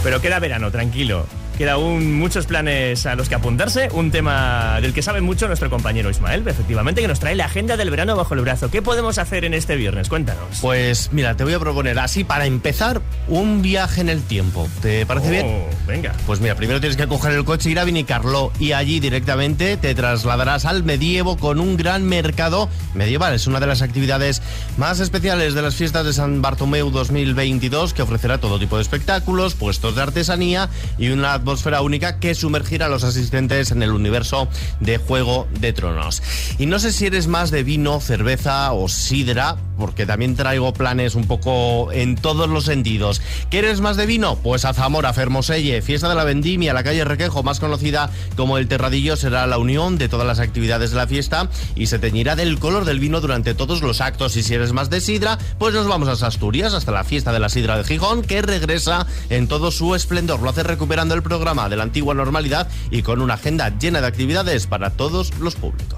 Pero 0.03 0.21
queda 0.21 0.39
verano, 0.39 0.69
tranquilo. 0.69 1.25
Queda 1.57 1.73
aún 1.73 2.17
muchos 2.17 2.47
planes 2.47 3.05
a 3.05 3.15
los 3.15 3.29
que 3.29 3.35
apuntarse. 3.35 3.89
Un 3.93 4.09
tema 4.09 4.79
del 4.81 4.93
que 4.93 5.01
sabe 5.01 5.21
mucho 5.21 5.47
nuestro 5.47 5.69
compañero 5.69 6.09
Ismael, 6.09 6.47
efectivamente, 6.47 7.01
que 7.01 7.07
nos 7.07 7.19
trae 7.19 7.35
la 7.35 7.45
agenda 7.45 7.77
del 7.77 7.91
verano 7.91 8.15
bajo 8.15 8.33
el 8.33 8.41
brazo. 8.41 8.71
¿Qué 8.71 8.81
podemos 8.81 9.19
hacer 9.19 9.45
en 9.45 9.53
este 9.53 9.75
viernes? 9.75 10.09
Cuéntanos. 10.09 10.59
Pues 10.59 11.09
mira, 11.11 11.37
te 11.37 11.43
voy 11.43 11.53
a 11.53 11.59
proponer 11.59 11.99
así 11.99 12.23
para 12.23 12.47
empezar 12.47 13.01
un 13.27 13.61
viaje 13.61 14.01
en 14.01 14.09
el 14.09 14.23
tiempo. 14.23 14.67
¿Te 14.81 15.05
parece 15.05 15.29
bien? 15.29 15.45
Oh, 15.45 15.87
venga. 15.87 16.13
Pues 16.25 16.39
mira, 16.39 16.55
primero 16.55 16.79
tienes 16.79 16.97
que 16.97 17.07
coger 17.07 17.33
el 17.33 17.45
coche, 17.45 17.69
ir 17.69 17.79
a 17.79 17.83
Vinicarlo 17.83 18.51
y 18.59 18.71
allí 18.71 18.99
directamente 18.99 19.77
te 19.77 19.93
trasladarás 19.93 20.65
al 20.65 20.83
medievo 20.83 21.37
con 21.37 21.59
un 21.59 21.77
gran 21.77 22.05
mercado 22.05 22.69
medieval. 22.95 23.35
Es 23.35 23.45
una 23.45 23.59
de 23.59 23.67
las 23.67 23.83
actividades 23.83 24.41
más 24.77 24.99
especiales 24.99 25.53
de 25.53 25.61
las 25.61 25.75
fiestas 25.75 26.05
de 26.05 26.13
San 26.13 26.41
Bartomeu 26.41 26.89
2022 26.89 27.93
que 27.93 28.01
ofrecerá 28.01 28.39
todo 28.39 28.57
tipo 28.57 28.77
de 28.77 28.81
espectáculos, 28.81 29.53
puestos 29.53 29.95
de 29.95 30.01
artesanía 30.01 30.69
y 30.97 31.09
una 31.09 31.33
atmósfera 31.33 31.50
única 31.81 32.19
que 32.19 32.35
sumergirá 32.35 32.85
a 32.85 32.89
los 32.89 33.03
asistentes 33.03 33.71
en 33.71 33.83
el 33.83 33.91
universo 33.91 34.47
de 34.79 34.97
Juego 34.97 35.47
de 35.59 35.73
Tronos. 35.73 36.21
Y 36.59 36.65
no 36.65 36.79
sé 36.79 36.91
si 36.91 37.05
eres 37.05 37.27
más 37.27 37.51
de 37.51 37.63
vino, 37.63 37.99
cerveza 37.99 38.71
o 38.73 38.87
sidra, 38.87 39.57
porque 39.77 40.05
también 40.05 40.35
traigo 40.35 40.73
planes 40.73 41.15
un 41.15 41.25
poco 41.25 41.91
en 41.91 42.15
todos 42.15 42.49
los 42.49 42.65
sentidos. 42.65 43.21
¿Quieres 43.49 43.81
más 43.81 43.97
de 43.97 44.05
vino? 44.05 44.35
Pues 44.37 44.65
a 44.65 44.73
Zamora, 44.73 45.13
Fermoselle, 45.13 45.81
Fiesta 45.81 46.07
de 46.07 46.15
la 46.15 46.23
Vendimia, 46.23 46.73
la 46.73 46.83
calle 46.83 47.03
Requejo, 47.03 47.43
más 47.43 47.59
conocida 47.59 48.09
como 48.35 48.57
el 48.57 48.67
Terradillo, 48.67 49.15
será 49.15 49.47
la 49.47 49.57
unión 49.57 49.97
de 49.97 50.09
todas 50.09 50.27
las 50.27 50.39
actividades 50.39 50.91
de 50.91 50.97
la 50.97 51.07
fiesta 51.07 51.49
y 51.75 51.87
se 51.87 51.99
teñirá 51.99 52.35
del 52.35 52.59
color 52.59 52.85
del 52.85 52.99
vino 52.99 53.21
durante 53.21 53.53
todos 53.53 53.81
los 53.81 54.01
actos. 54.01 54.35
Y 54.37 54.43
si 54.43 54.53
eres 54.53 54.71
más 54.71 54.89
de 54.89 55.01
sidra, 55.01 55.37
pues 55.57 55.73
nos 55.73 55.87
vamos 55.87 56.07
a 56.07 56.27
Asturias 56.27 56.73
hasta 56.73 56.91
la 56.91 57.03
fiesta 57.03 57.31
de 57.31 57.39
la 57.39 57.49
sidra 57.49 57.77
de 57.77 57.83
Gijón, 57.83 58.21
que 58.21 58.41
regresa 58.41 59.07
en 59.29 59.47
todo 59.47 59.71
su 59.71 59.95
esplendor. 59.95 60.41
Lo 60.41 60.49
hace 60.49 60.63
recuperando 60.63 61.15
el 61.15 61.23
programa 61.31 61.69
de 61.69 61.77
la 61.77 61.83
antigua 61.83 62.13
normalidad 62.13 62.67
y 62.89 63.03
con 63.03 63.21
una 63.21 63.35
agenda 63.35 63.69
llena 63.69 64.01
de 64.01 64.07
actividades 64.07 64.67
para 64.67 64.89
todos 64.89 65.31
los 65.39 65.55
públicos. 65.55 65.97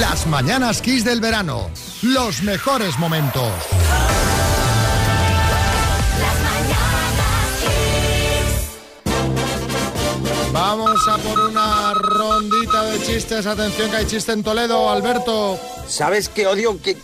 Las 0.00 0.26
mañanas 0.26 0.82
Kiss 0.82 1.04
del 1.04 1.20
verano. 1.20 1.70
Los 2.02 2.42
mejores 2.42 2.98
momentos. 2.98 3.52
Vamos 10.52 11.06
a 11.06 11.18
por 11.18 11.38
una 11.38 11.94
rondita 11.94 12.82
de 12.82 13.00
chistes. 13.04 13.46
Atención 13.46 13.90
que 13.92 13.96
hay 13.96 14.06
chiste 14.06 14.32
en 14.32 14.42
Toledo, 14.42 14.90
Alberto. 14.90 15.56
¿Sabes 15.86 16.28
qué 16.28 16.48
odio 16.48 16.82
que, 16.82 16.96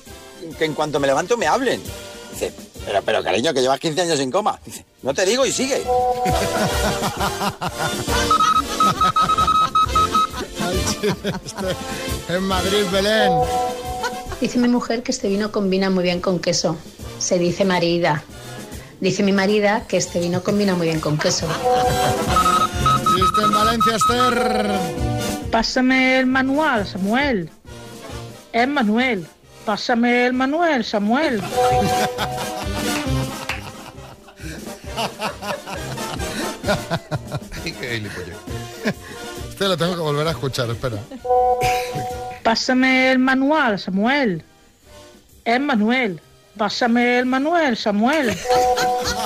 que 0.59 0.65
en 0.65 0.75
cuanto 0.75 1.01
me 1.01 1.07
levanto 1.07 1.37
me 1.37 1.47
hablen? 1.47 1.81
Dice, 2.33 2.53
pero, 2.85 3.03
pero 3.03 3.23
cariño, 3.23 3.55
que 3.55 3.61
llevas 3.61 3.81
15 3.81 4.03
años 4.03 4.21
en 4.21 4.31
coma. 4.31 4.59
Dice, 4.65 4.85
no 5.03 5.15
te 5.15 5.25
digo 5.25 5.47
y 5.47 5.53
sigue. 5.53 5.83
En 12.29 12.43
Madrid, 12.43 12.85
Belén. 12.91 13.33
Dice 14.41 14.59
mi 14.59 14.69
mujer 14.69 15.03
que 15.03 15.13
este 15.13 15.29
vino 15.29 15.53
combina 15.53 15.91
muy 15.91 16.05
bien 16.05 16.21
con 16.21 16.39
queso. 16.39 16.77
Se 17.19 17.39
dice 17.39 17.65
marida. 17.65 18.25
Dice 19.01 19.23
mi 19.23 19.33
marida 19.33 19.87
que 19.87 19.97
este 19.97 20.21
vino 20.21 20.43
combina 20.43 20.75
muy 20.75 20.87
bien 20.87 21.01
con 21.01 21.19
queso. 21.19 21.47
Chiste 23.15 23.43
en 23.43 23.53
Valencia, 23.53 23.97
Esther. 23.97 24.71
Pásame 25.51 26.19
el 26.19 26.27
manual, 26.27 26.87
Samuel. 26.87 27.51
Es 28.53 28.69
Manuel. 28.69 29.27
Pásame 29.65 30.27
el 30.27 30.33
manual, 30.33 30.85
Samuel. 30.85 31.43
Este 39.49 39.69
lo 39.69 39.77
tengo 39.77 39.95
que 39.95 40.01
volver 40.01 40.27
a 40.27 40.31
escuchar, 40.33 40.69
espera. 40.71 40.99
Pásame 42.43 43.13
el 43.13 43.19
manual, 43.19 43.79
Samuel. 43.79 44.45
Es 45.45 45.61
Manuel. 45.61 46.21
Pásame 46.57 47.19
el 47.21 47.27
manual, 47.27 47.77
Samuel. 47.77 48.37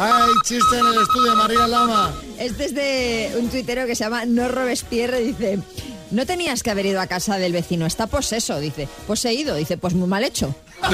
Hay 0.00 0.30
chiste 0.44 0.78
en 0.78 0.86
el 0.86 1.02
estudio, 1.02 1.34
María 1.34 1.66
Lama. 1.66 2.14
Este 2.38 2.66
es 2.66 2.74
de 2.74 3.32
un 3.36 3.50
tuitero 3.50 3.84
que 3.84 3.96
se 3.96 4.04
llama 4.04 4.24
No 4.26 4.46
Robespierre, 4.48 5.18
dice... 5.20 5.58
No 6.12 6.24
tenías 6.24 6.62
que 6.62 6.70
haber 6.70 6.86
ido 6.86 7.00
a 7.00 7.08
casa 7.08 7.36
del 7.36 7.52
vecino, 7.52 7.84
está 7.84 8.06
poseso, 8.06 8.60
dice. 8.60 8.88
Poseído, 9.08 9.56
dice, 9.56 9.76
pues 9.76 9.94
muy 9.94 10.06
mal 10.08 10.22
hecho. 10.24 10.54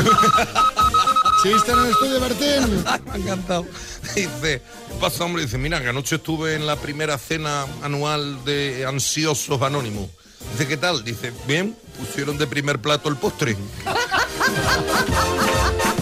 Chiste 1.43 1.71
en 1.71 1.79
el 1.79 1.91
estudio, 1.91 2.19
Bertín. 2.19 2.83
Me 3.05 3.13
ha 3.13 3.17
encantado. 3.17 3.67
Dice, 4.15 4.63
¿qué 4.89 4.95
pasa, 4.99 5.25
hombre? 5.25 5.43
Dice, 5.43 5.59
mira, 5.59 5.83
que 5.83 5.89
anoche 5.89 6.17
estuve 6.17 6.55
en 6.55 6.67
la 6.67 6.77
primera 6.77 7.19
cena 7.19 7.67
anual 7.83 8.43
de 8.45 8.87
Ansiosos 8.89 9.61
Anónimos. 9.61 10.09
Dice, 10.53 10.67
¿qué 10.67 10.79
tal? 10.79 11.05
Dice, 11.05 11.31
bien, 11.47 11.77
pusieron 11.99 12.39
de 12.39 12.47
primer 12.47 12.81
plato 12.81 13.11
el 13.11 13.17
postre. 13.17 13.55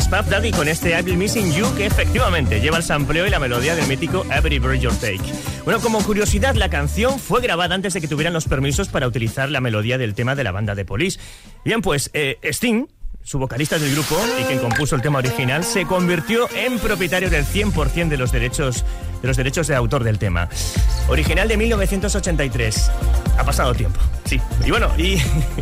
Es 0.00 0.08
Puff 0.08 0.56
con 0.56 0.66
este 0.66 0.98
I've 0.98 1.14
Missing 1.14 1.52
You 1.52 1.74
que 1.76 1.84
efectivamente 1.84 2.58
lleva 2.58 2.78
el 2.78 2.82
sampleo 2.82 3.26
y 3.26 3.30
la 3.30 3.38
melodía 3.38 3.76
del 3.76 3.86
mítico 3.86 4.24
Every 4.32 4.58
Breath 4.58 4.80
You 4.80 4.90
Take. 4.92 5.20
Bueno, 5.66 5.78
como 5.82 6.02
curiosidad, 6.02 6.54
la 6.54 6.70
canción 6.70 7.18
fue 7.18 7.42
grabada 7.42 7.74
antes 7.74 7.92
de 7.92 8.00
que 8.00 8.08
tuvieran 8.08 8.32
los 8.32 8.46
permisos 8.46 8.88
para 8.88 9.06
utilizar 9.06 9.50
la 9.50 9.60
melodía 9.60 9.98
del 9.98 10.14
tema 10.14 10.34
de 10.34 10.42
la 10.42 10.52
banda 10.52 10.74
de 10.74 10.86
Police. 10.86 11.20
Bien, 11.66 11.82
pues 11.82 12.08
eh, 12.14 12.38
Sting, 12.42 12.86
su 13.22 13.38
vocalista 13.38 13.78
del 13.78 13.92
grupo 13.92 14.16
y 14.40 14.44
quien 14.44 14.60
compuso 14.60 14.96
el 14.96 15.02
tema 15.02 15.18
original, 15.18 15.64
se 15.64 15.84
convirtió 15.84 16.48
en 16.54 16.78
propietario 16.78 17.28
del 17.28 17.44
100% 17.44 18.08
de 18.08 18.16
los 18.16 18.32
derechos 18.32 18.86
de 19.20 19.28
los 19.28 19.36
derechos 19.36 19.66
de 19.66 19.74
autor 19.74 20.04
del 20.04 20.18
tema. 20.18 20.48
Original 21.08 21.48
de 21.48 21.56
1983. 21.56 22.90
Ha 23.38 23.44
pasado 23.44 23.74
tiempo, 23.74 23.98
sí. 24.24 24.40
Y 24.64 24.70
bueno, 24.70 24.90
y 24.98 25.16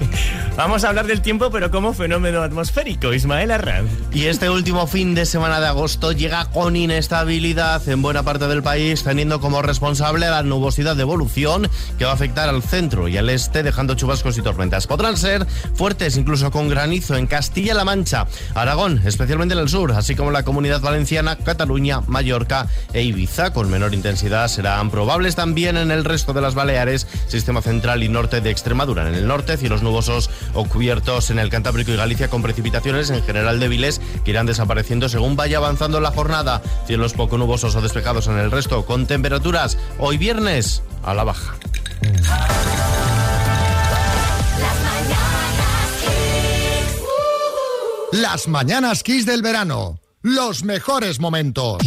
vamos 0.56 0.84
a 0.84 0.88
hablar 0.88 1.06
del 1.06 1.22
tiempo, 1.22 1.50
pero 1.50 1.70
como 1.70 1.94
fenómeno 1.94 2.42
atmosférico. 2.42 3.14
Ismael 3.14 3.50
Arranz. 3.50 3.90
Y 4.12 4.24
este 4.24 4.50
último 4.50 4.86
fin 4.86 5.14
de 5.14 5.26
semana 5.26 5.60
de 5.60 5.68
agosto 5.68 6.12
llega 6.12 6.46
con 6.46 6.74
inestabilidad 6.74 7.86
en 7.88 8.02
buena 8.02 8.24
parte 8.24 8.48
del 8.48 8.62
país, 8.62 9.04
teniendo 9.04 9.40
como 9.40 9.62
responsable 9.62 10.28
la 10.28 10.42
nubosidad 10.42 10.96
de 10.96 11.02
evolución 11.02 11.70
que 11.98 12.04
va 12.04 12.10
a 12.10 12.14
afectar 12.14 12.48
al 12.48 12.62
centro 12.62 13.08
y 13.08 13.16
al 13.16 13.30
este, 13.30 13.62
dejando 13.62 13.94
chubascos 13.94 14.36
y 14.38 14.42
tormentas. 14.42 14.86
Podrán 14.86 15.16
ser 15.16 15.46
fuertes, 15.74 16.16
incluso 16.16 16.50
con 16.50 16.68
granizo 16.68 17.16
en 17.16 17.26
Castilla-La 17.26 17.84
Mancha, 17.84 18.26
Aragón, 18.54 19.02
especialmente 19.04 19.54
en 19.54 19.60
el 19.60 19.68
sur, 19.68 19.92
así 19.92 20.14
como 20.14 20.30
la 20.30 20.42
comunidad 20.42 20.80
valenciana, 20.80 21.36
Cataluña, 21.36 22.00
Mallorca 22.06 22.66
e 22.92 23.02
Ibiza. 23.02 23.47
Con 23.52 23.70
menor 23.70 23.94
intensidad 23.94 24.48
serán 24.48 24.90
probables 24.90 25.34
también 25.34 25.76
en 25.76 25.90
el 25.90 26.04
resto 26.04 26.32
de 26.32 26.40
las 26.40 26.54
Baleares, 26.54 27.06
sistema 27.28 27.62
central 27.62 28.02
y 28.02 28.08
norte 28.08 28.40
de 28.40 28.50
Extremadura. 28.50 29.08
En 29.08 29.14
el 29.14 29.26
norte, 29.26 29.56
cielos 29.56 29.82
nubosos 29.82 30.30
o 30.54 30.64
cubiertos 30.64 31.30
en 31.30 31.38
el 31.38 31.50
Cantábrico 31.50 31.90
y 31.90 31.96
Galicia 31.96 32.28
con 32.28 32.42
precipitaciones 32.42 33.10
en 33.10 33.22
general 33.22 33.60
débiles 33.60 34.00
que 34.24 34.30
irán 34.30 34.46
desapareciendo 34.46 35.08
según 35.08 35.36
vaya 35.36 35.58
avanzando 35.58 36.00
la 36.00 36.10
jornada. 36.10 36.62
Cielos 36.86 37.14
poco 37.14 37.38
nubosos 37.38 37.74
o 37.74 37.80
despejados 37.80 38.26
en 38.26 38.38
el 38.38 38.50
resto 38.50 38.84
con 38.84 39.06
temperaturas 39.06 39.78
hoy 39.98 40.18
viernes 40.18 40.82
a 41.02 41.14
la 41.14 41.24
baja. 41.24 41.56
Las 48.12 48.48
mañanas 48.48 49.02
Kiss 49.02 49.26
del 49.26 49.42
verano. 49.42 50.00
Los 50.22 50.64
mejores 50.64 51.20
momentos. 51.20 51.78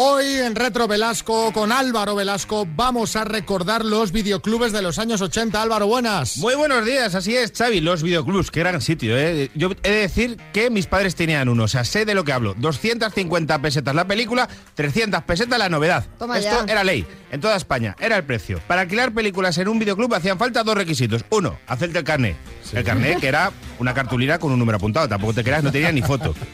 Hoy 0.00 0.26
en 0.26 0.54
Retro 0.54 0.86
Velasco, 0.86 1.52
con 1.52 1.72
Álvaro 1.72 2.14
Velasco, 2.14 2.68
vamos 2.76 3.16
a 3.16 3.24
recordar 3.24 3.84
los 3.84 4.12
videoclubes 4.12 4.70
de 4.70 4.80
los 4.80 4.96
años 5.00 5.20
80. 5.20 5.60
Álvaro, 5.60 5.88
buenas. 5.88 6.36
Muy 6.36 6.54
buenos 6.54 6.86
días, 6.86 7.16
así 7.16 7.36
es, 7.36 7.50
Xavi, 7.50 7.80
los 7.80 8.04
videoclubs, 8.04 8.52
qué 8.52 8.60
gran 8.60 8.80
sitio, 8.80 9.18
¿eh? 9.18 9.50
Yo 9.56 9.72
he 9.82 9.90
de 9.90 9.96
decir 10.02 10.36
que 10.52 10.70
mis 10.70 10.86
padres 10.86 11.16
tenían 11.16 11.48
uno, 11.48 11.64
o 11.64 11.68
sea, 11.68 11.82
sé 11.82 12.04
de 12.04 12.14
lo 12.14 12.22
que 12.22 12.32
hablo. 12.32 12.54
250 12.58 13.60
pesetas 13.60 13.92
la 13.92 14.06
película, 14.06 14.48
300 14.76 15.24
pesetas 15.24 15.58
la 15.58 15.68
novedad. 15.68 16.06
Toma 16.16 16.38
Esto 16.38 16.64
ya. 16.64 16.72
era 16.72 16.84
ley, 16.84 17.04
en 17.32 17.40
toda 17.40 17.56
España, 17.56 17.96
era 17.98 18.16
el 18.16 18.22
precio. 18.22 18.60
Para 18.68 18.82
alquilar 18.82 19.10
películas 19.10 19.58
en 19.58 19.66
un 19.66 19.80
videoclub 19.80 20.14
hacían 20.14 20.38
falta 20.38 20.62
dos 20.62 20.76
requisitos. 20.76 21.24
Uno, 21.30 21.58
hacerte 21.66 21.98
el 21.98 22.04
carnet. 22.04 22.36
El 22.72 22.84
carnet, 22.84 23.18
que 23.18 23.26
era 23.26 23.50
una 23.80 23.94
cartulina 23.94 24.38
con 24.38 24.52
un 24.52 24.60
número 24.60 24.76
apuntado, 24.76 25.08
tampoco 25.08 25.34
te 25.34 25.42
creas, 25.42 25.64
no 25.64 25.72
tenía 25.72 25.90
ni 25.90 26.02
foto. 26.02 26.36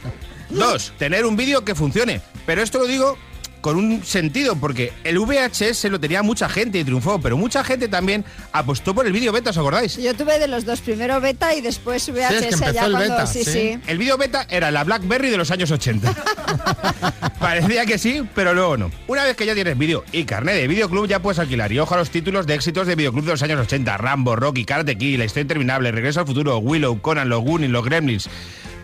Dos, 0.49 0.93
tener 0.99 1.27
un 1.27 1.37
vídeo 1.37 1.65
que 1.65 1.75
funcione. 1.75 2.21
Pero 2.47 2.63
esto 2.63 2.79
lo 2.79 2.87
digo 2.87 3.19
con 3.65 3.79
un 3.79 4.05
sentido, 4.05 4.57
porque 4.57 4.93
el 5.05 5.19
VHS 5.19 5.85
lo 5.85 5.99
tenía 5.99 6.23
mucha 6.23 6.51
gente 6.51 6.79
y 6.79 6.85
triunfó, 6.85 7.19
pero 7.19 7.39
mucha 7.39 7.65
gente 7.65 7.89
también 7.89 8.23
apostó 8.53 8.95
por 8.95 9.07
el 9.07 9.13
vídeo 9.15 9.33
beta, 9.33 9.49
¿os 9.49 9.57
acordáis? 9.57 9.97
Yo 9.97 10.13
tuve 10.13 10.39
de 10.39 10.49
los 10.49 10.67
dos, 10.67 10.83
primero 10.83 11.19
beta 11.19 11.55
y 11.55 11.63
después 11.63 12.07
VHS 12.11 12.29
Sí, 12.29 12.35
es 12.35 12.41
que 12.41 12.45
empezó 12.49 12.65
allá 12.67 12.85
el 12.85 12.93
cuando... 12.93 13.15
beta, 13.15 13.27
sí, 13.27 13.43
sí. 13.43 13.51
sí. 13.51 13.79
El 13.87 13.97
vídeo 13.97 14.19
beta 14.19 14.47
era 14.51 14.71
la 14.71 14.85
BlackBerry 14.85 15.31
de 15.31 15.39
los 15.39 15.51
años 15.51 15.71
80. 15.71 16.15
Parecía 17.41 17.87
que 17.87 17.97
sí, 17.97 18.23
pero 18.35 18.53
luego 18.53 18.77
no. 18.77 18.91
Una 19.07 19.25
vez 19.25 19.35
que 19.35 19.47
ya 19.47 19.55
tienes 19.55 19.79
vídeo 19.79 20.05
y 20.13 20.25
carnet 20.25 20.57
de 20.57 20.69
videoclub, 20.69 21.09
ya 21.09 21.23
puedes 21.23 21.39
alquilar. 21.39 21.73
Y 21.73 21.79
ojo 21.79 21.95
a 21.95 21.97
los 21.97 22.11
títulos 22.11 22.47
de 22.47 22.57
éxitos 22.57 22.87
de 22.87 22.97
videoclub 22.97 23.25
de 23.25 23.31
los 23.31 23.43
años 23.43 23.61
80. 23.61 23.97
Rambo, 23.97 24.37
Rocky, 24.37 24.67
Karate 24.67 24.99
Kid, 24.99 25.17
La 25.17 25.25
Historia 25.25 25.45
Interminable, 25.45 25.91
Regreso 25.91 26.21
al 26.21 26.27
Futuro, 26.27 26.59
Willow, 26.59 27.01
Conan, 27.01 27.31
Los 27.31 27.41
Goonies, 27.41 27.71
Los 27.71 27.83
Gremlins. 27.83 28.29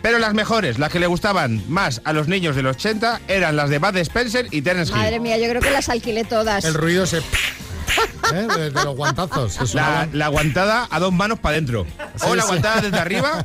Pero 0.02 0.18
las 0.18 0.34
mejores, 0.34 0.78
las 0.78 0.90
que 0.90 0.98
le 0.98 1.06
gustaban 1.06 1.62
más 1.68 2.00
a 2.04 2.12
los 2.12 2.28
niños 2.28 2.56
de 2.56 2.62
los 2.62 2.76
80, 2.76 3.20
eran 3.28 3.56
las 3.56 3.70
de 3.70 3.78
Bud 3.78 3.96
Spencer 3.96 4.46
y 4.50 4.62
Terence 4.62 4.92
Hill. 4.92 4.98
Madre 4.98 5.20
mía, 5.20 5.38
yo 5.38 5.48
creo 5.48 5.60
que 5.60 5.70
las 5.70 5.88
alquilé 5.88 6.24
todas. 6.24 6.64
El 6.64 6.74
ruido 6.74 7.06
se... 7.06 7.18
¿eh? 8.34 8.46
de, 8.56 8.70
de 8.70 8.84
los 8.84 8.96
guantazos. 8.96 9.74
La, 9.74 10.08
aguantada 10.24 10.88
a 10.90 10.98
dos 10.98 11.12
manos 11.12 11.38
para 11.38 11.54
adentro. 11.54 11.86
O 12.24 12.34
la 12.34 12.42
sí. 12.42 12.48
aguantada 12.48 12.80
desde 12.80 12.98
arriba 13.00 13.44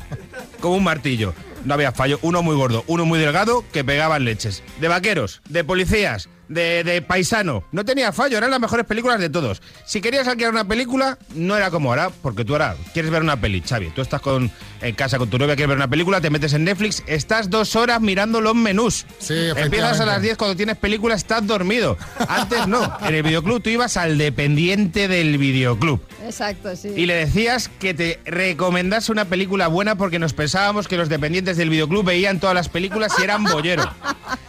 como 0.60 0.76
un 0.76 0.84
martillo. 0.84 1.34
No 1.64 1.74
había 1.74 1.92
fallo. 1.92 2.18
Uno 2.22 2.42
muy 2.42 2.54
gordo, 2.54 2.84
uno 2.86 3.04
muy 3.04 3.18
delgado 3.18 3.64
que 3.72 3.84
pegaban 3.84 4.24
leches. 4.24 4.62
De 4.80 4.88
vaqueros, 4.88 5.42
de 5.48 5.64
policías, 5.64 6.28
de, 6.48 6.84
de 6.84 7.02
paisano. 7.02 7.64
No 7.72 7.84
tenía 7.84 8.12
fallo, 8.12 8.38
eran 8.38 8.50
las 8.50 8.60
mejores 8.60 8.86
películas 8.86 9.18
de 9.20 9.30
todos. 9.30 9.62
Si 9.84 10.00
querías 10.00 10.26
alquilar 10.28 10.52
una 10.52 10.66
película, 10.66 11.18
no 11.34 11.56
era 11.56 11.70
como 11.70 11.90
ahora, 11.90 12.10
porque 12.22 12.44
tú 12.44 12.54
ahora 12.54 12.76
quieres 12.92 13.10
ver 13.10 13.22
una 13.22 13.40
peli, 13.40 13.62
Xavi. 13.62 13.90
Tú 13.90 14.02
estás 14.02 14.20
con, 14.20 14.50
en 14.80 14.94
casa 14.94 15.18
con 15.18 15.28
tu 15.30 15.38
novia, 15.38 15.56
quieres 15.56 15.68
ver 15.68 15.76
una 15.78 15.88
película, 15.88 16.20
te 16.20 16.30
metes 16.30 16.52
en 16.52 16.64
Netflix, 16.64 17.02
estás 17.06 17.50
dos 17.50 17.76
horas 17.76 18.00
mirando 18.00 18.40
los 18.40 18.54
menús. 18.54 19.06
Sí, 19.18 19.34
Empiezas 19.56 20.00
a 20.00 20.06
las 20.06 20.22
10 20.22 20.36
cuando 20.36 20.56
tienes 20.56 20.76
película, 20.76 21.14
estás 21.14 21.46
dormido. 21.46 21.96
Antes 22.28 22.66
no. 22.66 22.96
En 23.06 23.14
el 23.14 23.22
videoclub 23.22 23.62
tú 23.62 23.70
ibas 23.70 23.96
al 23.96 24.18
dependiente 24.18 25.08
del 25.08 25.38
videoclub. 25.38 26.00
Exacto, 26.24 26.74
sí. 26.76 26.92
Y 26.96 27.06
le 27.06 27.14
decías 27.14 27.68
que 27.68 27.94
te 27.94 28.20
recomendase 28.24 29.12
una 29.12 29.24
película 29.26 29.68
buena 29.68 29.96
porque 29.96 30.18
nos 30.18 30.32
pensábamos 30.32 30.88
que 30.88 30.96
los 30.96 31.08
dependientes 31.08 31.56
del 31.56 31.70
videoclub 31.70 32.04
veían 32.04 32.40
todas 32.40 32.54
las 32.54 32.68
películas 32.68 33.12
y 33.18 33.22
eran 33.22 33.44
bollero. 33.44 33.90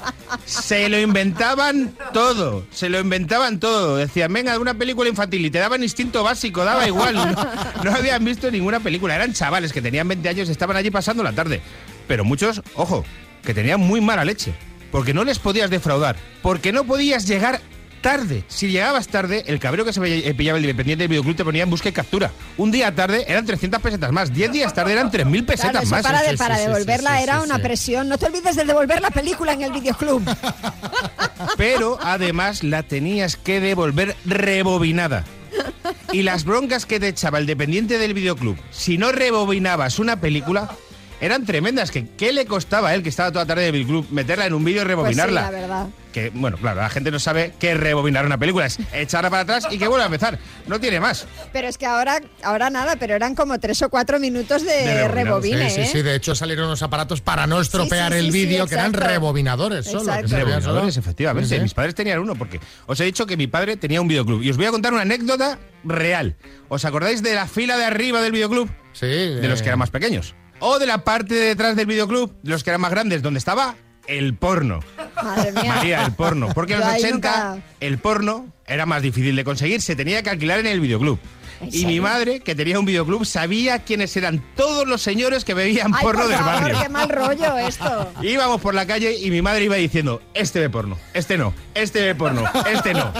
Se 0.47 0.87
lo 0.87 0.97
inventaban 0.97 1.93
todo, 2.13 2.65
se 2.71 2.87
lo 2.87 2.99
inventaban 2.99 3.59
todo. 3.59 3.97
Decían, 3.97 4.31
venga, 4.31 4.57
una 4.57 4.73
película 4.73 5.09
infantil 5.09 5.45
y 5.45 5.51
te 5.51 5.59
daban 5.59 5.83
instinto 5.83 6.23
básico, 6.23 6.63
daba 6.63 6.87
igual. 6.87 7.15
No, 7.15 7.83
no 7.83 7.91
habían 7.95 8.23
visto 8.23 8.49
ninguna 8.49 8.79
película. 8.79 9.15
Eran 9.15 9.33
chavales 9.33 9.73
que 9.73 9.81
tenían 9.81 10.07
20 10.07 10.29
años 10.29 10.47
y 10.47 10.51
estaban 10.53 10.77
allí 10.77 10.89
pasando 10.89 11.21
la 11.21 11.33
tarde. 11.33 11.61
Pero 12.07 12.23
muchos, 12.23 12.61
ojo, 12.75 13.03
que 13.43 13.53
tenían 13.53 13.81
muy 13.81 13.99
mala 13.99 14.23
leche. 14.23 14.53
Porque 14.89 15.13
no 15.13 15.25
les 15.25 15.37
podías 15.37 15.69
defraudar. 15.69 16.15
Porque 16.41 16.71
no 16.71 16.85
podías 16.85 17.27
llegar 17.27 17.59
tarde. 18.01 18.43
Si 18.47 18.67
llegabas 18.69 19.07
tarde, 19.07 19.43
el 19.47 19.59
cabreo 19.59 19.85
que 19.85 19.93
se 19.93 20.01
eh, 20.27 20.33
pillaba 20.33 20.57
el 20.57 20.65
dependiente 20.65 21.03
del 21.03 21.09
videoclub 21.09 21.35
te 21.35 21.43
ponía 21.43 21.63
en 21.63 21.69
busca 21.69 21.89
y 21.89 21.91
captura. 21.91 22.31
Un 22.57 22.71
día 22.71 22.93
tarde 22.93 23.25
eran 23.27 23.45
300 23.45 23.81
pesetas 23.81 24.11
más. 24.11 24.33
10 24.33 24.51
días 24.51 24.73
tarde 24.73 24.93
eran 24.93 25.11
3.000 25.11 25.45
pesetas 25.45 25.71
Claro, 25.71 25.79
eso 25.85 25.91
más. 25.95 26.03
para, 26.37 26.57
de- 26.57 26.67
devolverla 26.67 27.21
era 27.21 27.41
una 27.41 27.59
presión. 27.59 28.07
No 28.09 28.17
te 28.17 28.25
olvides 28.27 28.55
de 28.55 28.65
devolver 28.65 29.01
la 29.01 29.09
película 29.11 29.53
en 29.53 29.61
el 29.63 29.71
videoclub. 29.71 30.23
Pero 31.57 31.97
además 32.01 32.63
la 32.63 32.83
tenías 32.83 33.35
que 33.35 33.59
devolver 33.59 34.15
rebobinada. 34.25 35.23
Y 36.11 36.23
las 36.23 36.45
broncas 36.45 36.85
que 36.85 36.99
te 36.99 37.07
echaba 37.09 37.37
el 37.39 37.45
dependiente 37.45 37.97
del 37.97 38.13
videoclub, 38.13 38.57
si 38.71 38.97
no 38.97 39.11
rebobinabas 39.11 39.99
una 39.99 40.19
película, 40.19 40.69
eran 41.19 41.45
tremendas. 41.45 41.91
Que, 41.91 42.07
¿Qué 42.17 42.31
le 42.31 42.45
costaba 42.45 42.89
a 42.89 42.95
él, 42.95 43.03
que 43.03 43.09
estaba 43.09 43.31
toda 43.31 43.43
la 43.45 43.47
tarde 43.49 43.67
en 43.67 43.75
el 43.75 43.83
videoclub, 43.83 44.11
meterla 44.11 44.45
en 44.45 44.53
un 44.53 44.63
vídeo 44.63 44.81
y 44.83 44.85
Pues 44.85 44.87
sí, 44.87 44.89
rebobinarla? 44.89 45.41
la 45.41 45.49
verdad. 45.51 45.87
Que, 46.17 46.31
bueno, 46.33 46.57
claro, 46.57 46.81
la 46.81 46.89
gente 46.89 47.11
no 47.11 47.19
sabe 47.19 47.53
qué 47.59 47.75
rebobinar 47.75 48.25
una 48.25 48.39
película, 48.39 48.65
es 48.65 48.79
echarla 48.91 49.29
para 49.29 49.43
atrás 49.43 49.67
y 49.69 49.77
que 49.77 49.87
vuelva 49.87 50.05
a 50.05 50.07
empezar. 50.07 50.39
No 50.65 50.79
tiene 50.79 50.99
más. 50.99 51.27
Pero 51.53 51.67
es 51.67 51.77
que 51.77 51.85
ahora, 51.85 52.19
ahora 52.43 52.71
nada, 52.71 52.95
pero 52.95 53.13
eran 53.13 53.35
como 53.35 53.59
tres 53.59 53.83
o 53.83 53.89
cuatro 53.89 54.19
minutos 54.19 54.65
de, 54.65 54.71
De 54.73 55.07
rebobine, 55.07 55.69
Sí, 55.69 55.75
sí, 55.75 55.81
¿eh? 55.81 55.89
sí, 55.91 56.01
de 56.01 56.15
hecho 56.15 56.33
salieron 56.33 56.65
unos 56.65 56.81
aparatos 56.81 57.21
para 57.21 57.45
no 57.45 57.61
estropear 57.61 58.13
sí, 58.13 58.17
el 58.17 58.25
sí, 58.25 58.31
vídeo, 58.31 58.63
sí, 58.63 58.69
que 58.69 58.75
eran 58.75 58.93
rebobinadores 58.93 59.85
solo. 59.85 59.99
que 59.99 60.27
solo. 60.27 60.45
Rebobinadores, 60.45 60.97
efectivamente. 60.97 61.49
Sí, 61.49 61.55
sí. 61.55 61.61
Mis 61.61 61.75
padres 61.75 61.93
tenían 61.93 62.17
uno, 62.17 62.33
porque 62.33 62.59
os 62.87 62.99
he 62.99 63.03
dicho 63.03 63.27
que 63.27 63.37
mi 63.37 63.45
padre 63.45 63.77
tenía 63.77 64.01
un 64.01 64.07
videoclub. 64.07 64.41
Y 64.41 64.49
os 64.49 64.57
voy 64.57 64.65
a 64.65 64.71
contar 64.71 64.93
una 64.93 65.03
anécdota 65.03 65.59
real. 65.83 66.35
¿Os 66.67 66.83
acordáis 66.83 67.21
de 67.21 67.35
la 67.35 67.45
fila 67.47 67.77
de 67.77 67.85
arriba 67.85 68.21
del 68.23 68.31
videoclub? 68.31 68.69
Sí. 68.93 69.05
De 69.05 69.47
los 69.47 69.61
que 69.61 69.67
eran 69.69 69.77
más 69.77 69.91
pequeños. 69.91 70.33
O 70.59 70.79
de 70.79 70.87
la 70.87 71.03
parte 71.03 71.35
de 71.35 71.41
detrás 71.41 71.75
del 71.75 71.85
videoclub, 71.85 72.35
de 72.41 72.49
los 72.49 72.63
que 72.63 72.71
eran 72.71 72.81
más 72.81 72.89
grandes, 72.89 73.21
donde 73.21 73.37
estaba 73.37 73.75
el 74.07 74.33
porno. 74.35 74.79
Madre 75.23 75.51
mía. 75.51 75.75
María, 75.75 76.05
el 76.05 76.13
porno. 76.13 76.49
Porque 76.53 76.73
en 76.73 76.79
los 76.79 76.87
ahí 76.89 77.01
80 77.03 77.13
nunca- 77.53 77.65
el 77.79 77.97
porno 77.97 78.47
era 78.65 78.85
más 78.85 79.01
difícil 79.01 79.35
de 79.35 79.43
conseguir, 79.43 79.81
se 79.81 79.95
tenía 79.95 80.21
que 80.23 80.29
alquilar 80.29 80.59
en 80.59 80.67
el 80.67 80.79
videoclub. 80.79 81.19
¿En 81.59 81.69
Y 81.73 81.85
mi 81.87 81.99
madre, 81.99 82.41
que 82.41 82.53
tenía 82.53 82.77
un 82.79 82.85
videoclub, 82.85 83.25
sabía 83.25 83.79
quiénes 83.79 84.15
eran 84.15 84.43
todos 84.55 84.87
los 84.87 85.01
señores 85.01 85.43
que 85.43 85.55
bebían 85.55 85.91
Ay, 85.95 86.03
porno 86.03 86.21
por 86.21 86.29
del 86.29 86.37
favor, 86.37 86.61
barrio. 86.61 86.81
qué 86.83 86.89
mal 86.89 87.09
rollo 87.09 87.57
esto. 87.57 88.13
Íbamos 88.21 88.61
por 88.61 88.75
la 88.75 88.85
calle 88.85 89.17
y 89.17 89.31
mi 89.31 89.41
madre 89.41 89.63
iba 89.65 89.75
diciendo, 89.75 90.21
este 90.35 90.59
ve 90.59 90.69
porno, 90.69 90.99
este 91.15 91.35
no, 91.35 91.55
este 91.73 92.01
ve 92.03 92.13
porno, 92.13 92.43
este 92.71 92.93
no. 92.93 93.11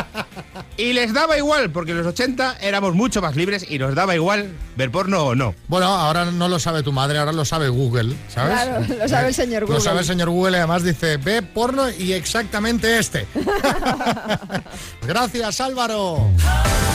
Y 0.77 0.93
les 0.93 1.11
daba 1.11 1.37
igual, 1.37 1.71
porque 1.71 1.91
en 1.91 1.97
los 1.97 2.07
80 2.07 2.57
éramos 2.61 2.93
mucho 2.93 3.19
más 3.19 3.35
libres 3.35 3.65
y 3.67 3.79
nos 3.79 3.95
daba 3.95 4.13
igual 4.15 4.51
ver 4.75 4.91
porno 4.91 5.23
o 5.25 5.35
no. 5.35 5.55
Bueno, 5.67 5.87
ahora 5.87 6.25
no 6.25 6.47
lo 6.47 6.59
sabe 6.59 6.83
tu 6.83 6.91
madre, 6.91 7.17
ahora 7.17 7.31
lo 7.31 7.45
sabe 7.45 7.67
Google, 7.69 8.15
¿sabes? 8.29 8.53
Claro, 8.53 8.85
lo 8.99 9.07
sabe 9.09 9.29
el 9.29 9.33
señor 9.33 9.61
Lo 9.61 9.67
Google. 9.69 9.81
sabe 9.81 9.99
el 10.01 10.05
señor 10.05 10.29
Google 10.29 10.57
y 10.57 10.59
además 10.59 10.83
dice, 10.83 11.17
ve 11.17 11.41
porno 11.41 11.89
y 11.89 12.13
exactamente 12.13 12.99
este. 12.99 13.25
Gracias, 15.07 15.61
Álvaro. 15.61 16.29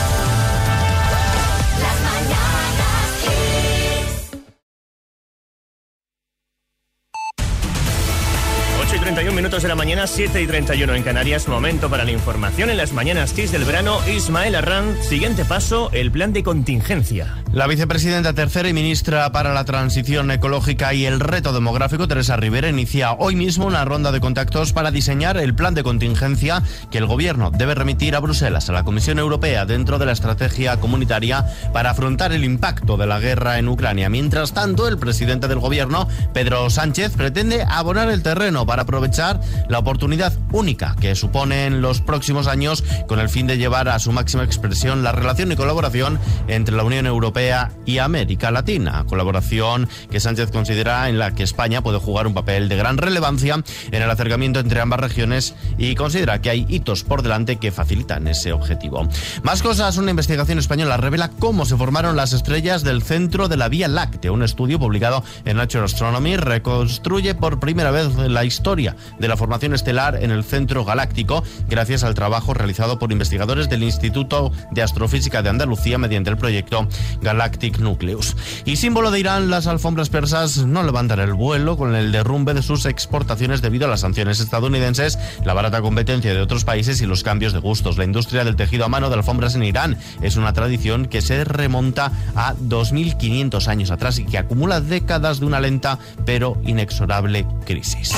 minutos 9.52 9.64
de 9.64 9.68
la 9.68 9.74
mañana, 9.74 10.06
7 10.06 10.40
y 10.40 10.46
31 10.46 10.94
en 10.94 11.02
Canarias. 11.02 11.46
Momento 11.46 11.90
para 11.90 12.04
la 12.04 12.10
información 12.10 12.70
en 12.70 12.78
las 12.78 12.94
mañanas 12.94 13.34
Kiss 13.34 13.52
del 13.52 13.66
verano. 13.66 13.98
Ismael 14.08 14.54
Arran, 14.54 14.96
siguiente 15.02 15.44
paso, 15.44 15.90
el 15.92 16.10
plan 16.10 16.32
de 16.32 16.42
contingencia. 16.42 17.42
La 17.52 17.66
vicepresidenta 17.66 18.32
tercera 18.32 18.70
y 18.70 18.72
ministra 18.72 19.30
para 19.30 19.52
la 19.52 19.66
transición 19.66 20.30
ecológica 20.30 20.94
y 20.94 21.04
el 21.04 21.20
reto 21.20 21.52
demográfico, 21.52 22.08
Teresa 22.08 22.38
Rivera, 22.38 22.70
inicia 22.70 23.12
hoy 23.12 23.36
mismo 23.36 23.66
una 23.66 23.84
ronda 23.84 24.10
de 24.10 24.20
contactos 24.20 24.72
para 24.72 24.90
diseñar 24.90 25.36
el 25.36 25.54
plan 25.54 25.74
de 25.74 25.82
contingencia 25.82 26.62
que 26.90 26.96
el 26.96 27.04
gobierno 27.04 27.50
debe 27.50 27.74
remitir 27.74 28.16
a 28.16 28.20
Bruselas, 28.20 28.70
a 28.70 28.72
la 28.72 28.84
Comisión 28.84 29.18
Europea, 29.18 29.66
dentro 29.66 29.98
de 29.98 30.06
la 30.06 30.12
estrategia 30.12 30.80
comunitaria 30.80 31.44
para 31.74 31.90
afrontar 31.90 32.32
el 32.32 32.44
impacto 32.44 32.96
de 32.96 33.06
la 33.06 33.20
guerra 33.20 33.58
en 33.58 33.68
Ucrania. 33.68 34.08
Mientras 34.08 34.54
tanto, 34.54 34.88
el 34.88 34.96
presidente 34.96 35.46
del 35.46 35.58
gobierno, 35.58 36.08
Pedro 36.32 36.70
Sánchez, 36.70 37.12
pretende 37.18 37.66
abonar 37.68 38.08
el 38.08 38.22
terreno 38.22 38.64
para 38.64 38.82
aprovechar 38.82 39.41
la 39.68 39.78
oportunidad 39.78 40.32
única 40.52 40.96
que 41.00 41.14
supone 41.14 41.66
en 41.66 41.82
los 41.82 42.00
próximos 42.00 42.46
años 42.46 42.84
con 43.08 43.18
el 43.18 43.28
fin 43.28 43.46
de 43.46 43.58
llevar 43.58 43.88
a 43.88 43.98
su 43.98 44.12
máxima 44.12 44.44
expresión 44.44 45.02
la 45.02 45.12
relación 45.12 45.52
y 45.52 45.56
colaboración 45.56 46.18
entre 46.48 46.76
la 46.76 46.84
Unión 46.84 47.06
Europea 47.06 47.72
y 47.86 47.98
América 47.98 48.50
Latina. 48.50 49.04
Colaboración 49.08 49.88
que 50.10 50.20
Sánchez 50.20 50.50
considera 50.50 51.08
en 51.08 51.18
la 51.18 51.34
que 51.34 51.42
España 51.42 51.82
puede 51.82 51.98
jugar 51.98 52.26
un 52.26 52.34
papel 52.34 52.68
de 52.68 52.76
gran 52.76 52.98
relevancia 52.98 53.62
en 53.90 54.02
el 54.02 54.10
acercamiento 54.10 54.60
entre 54.60 54.80
ambas 54.80 55.00
regiones 55.00 55.54
y 55.78 55.94
considera 55.94 56.40
que 56.40 56.50
hay 56.50 56.66
hitos 56.68 57.04
por 57.04 57.22
delante 57.22 57.56
que 57.56 57.72
facilitan 57.72 58.26
ese 58.26 58.52
objetivo. 58.52 59.08
Más 59.42 59.62
cosas, 59.62 59.96
una 59.96 60.10
investigación 60.10 60.58
española 60.58 60.96
revela 60.96 61.28
cómo 61.28 61.64
se 61.64 61.76
formaron 61.76 62.16
las 62.16 62.32
estrellas 62.32 62.82
del 62.82 63.02
centro 63.02 63.48
de 63.48 63.56
la 63.56 63.68
Vía 63.68 63.88
Láctea. 63.88 64.32
Un 64.32 64.42
estudio 64.42 64.78
publicado 64.78 65.24
en 65.44 65.56
Nature 65.56 65.84
Astronomy 65.84 66.36
reconstruye 66.36 67.34
por 67.34 67.60
primera 67.60 67.90
vez 67.90 68.14
la 68.16 68.44
historia 68.44 68.96
de 69.18 69.28
la 69.28 69.31
formación 69.36 69.74
estelar 69.74 70.18
en 70.22 70.30
el 70.30 70.44
centro 70.44 70.84
galáctico 70.84 71.44
gracias 71.68 72.04
al 72.04 72.14
trabajo 72.14 72.54
realizado 72.54 72.98
por 72.98 73.12
investigadores 73.12 73.68
del 73.68 73.82
Instituto 73.82 74.52
de 74.70 74.82
Astrofísica 74.82 75.42
de 75.42 75.50
Andalucía 75.50 75.98
mediante 75.98 76.30
el 76.30 76.36
proyecto 76.36 76.88
Galactic 77.20 77.78
Nucleus. 77.78 78.36
Y 78.64 78.76
símbolo 78.76 79.10
de 79.10 79.20
Irán, 79.20 79.50
las 79.50 79.66
alfombras 79.66 80.08
persas 80.08 80.58
no 80.58 80.82
levantan 80.82 81.20
el 81.20 81.34
vuelo 81.34 81.76
con 81.76 81.94
el 81.94 82.12
derrumbe 82.12 82.54
de 82.54 82.62
sus 82.62 82.86
exportaciones 82.86 83.62
debido 83.62 83.86
a 83.86 83.88
las 83.88 84.00
sanciones 84.00 84.40
estadounidenses, 84.40 85.18
la 85.44 85.54
barata 85.54 85.80
competencia 85.80 86.32
de 86.32 86.40
otros 86.40 86.64
países 86.64 87.00
y 87.00 87.06
los 87.06 87.22
cambios 87.22 87.52
de 87.52 87.58
gustos. 87.58 87.98
La 87.98 88.04
industria 88.04 88.44
del 88.44 88.56
tejido 88.56 88.84
a 88.84 88.88
mano 88.88 89.08
de 89.08 89.16
alfombras 89.16 89.54
en 89.54 89.62
Irán 89.62 89.98
es 90.20 90.36
una 90.36 90.52
tradición 90.52 91.06
que 91.06 91.22
se 91.22 91.44
remonta 91.44 92.12
a 92.34 92.54
2.500 92.54 93.66
años 93.68 93.90
atrás 93.90 94.18
y 94.18 94.24
que 94.24 94.38
acumula 94.38 94.80
décadas 94.80 95.40
de 95.40 95.46
una 95.46 95.60
lenta 95.60 95.98
pero 96.24 96.56
inexorable 96.64 97.46
crisis. 97.64 98.12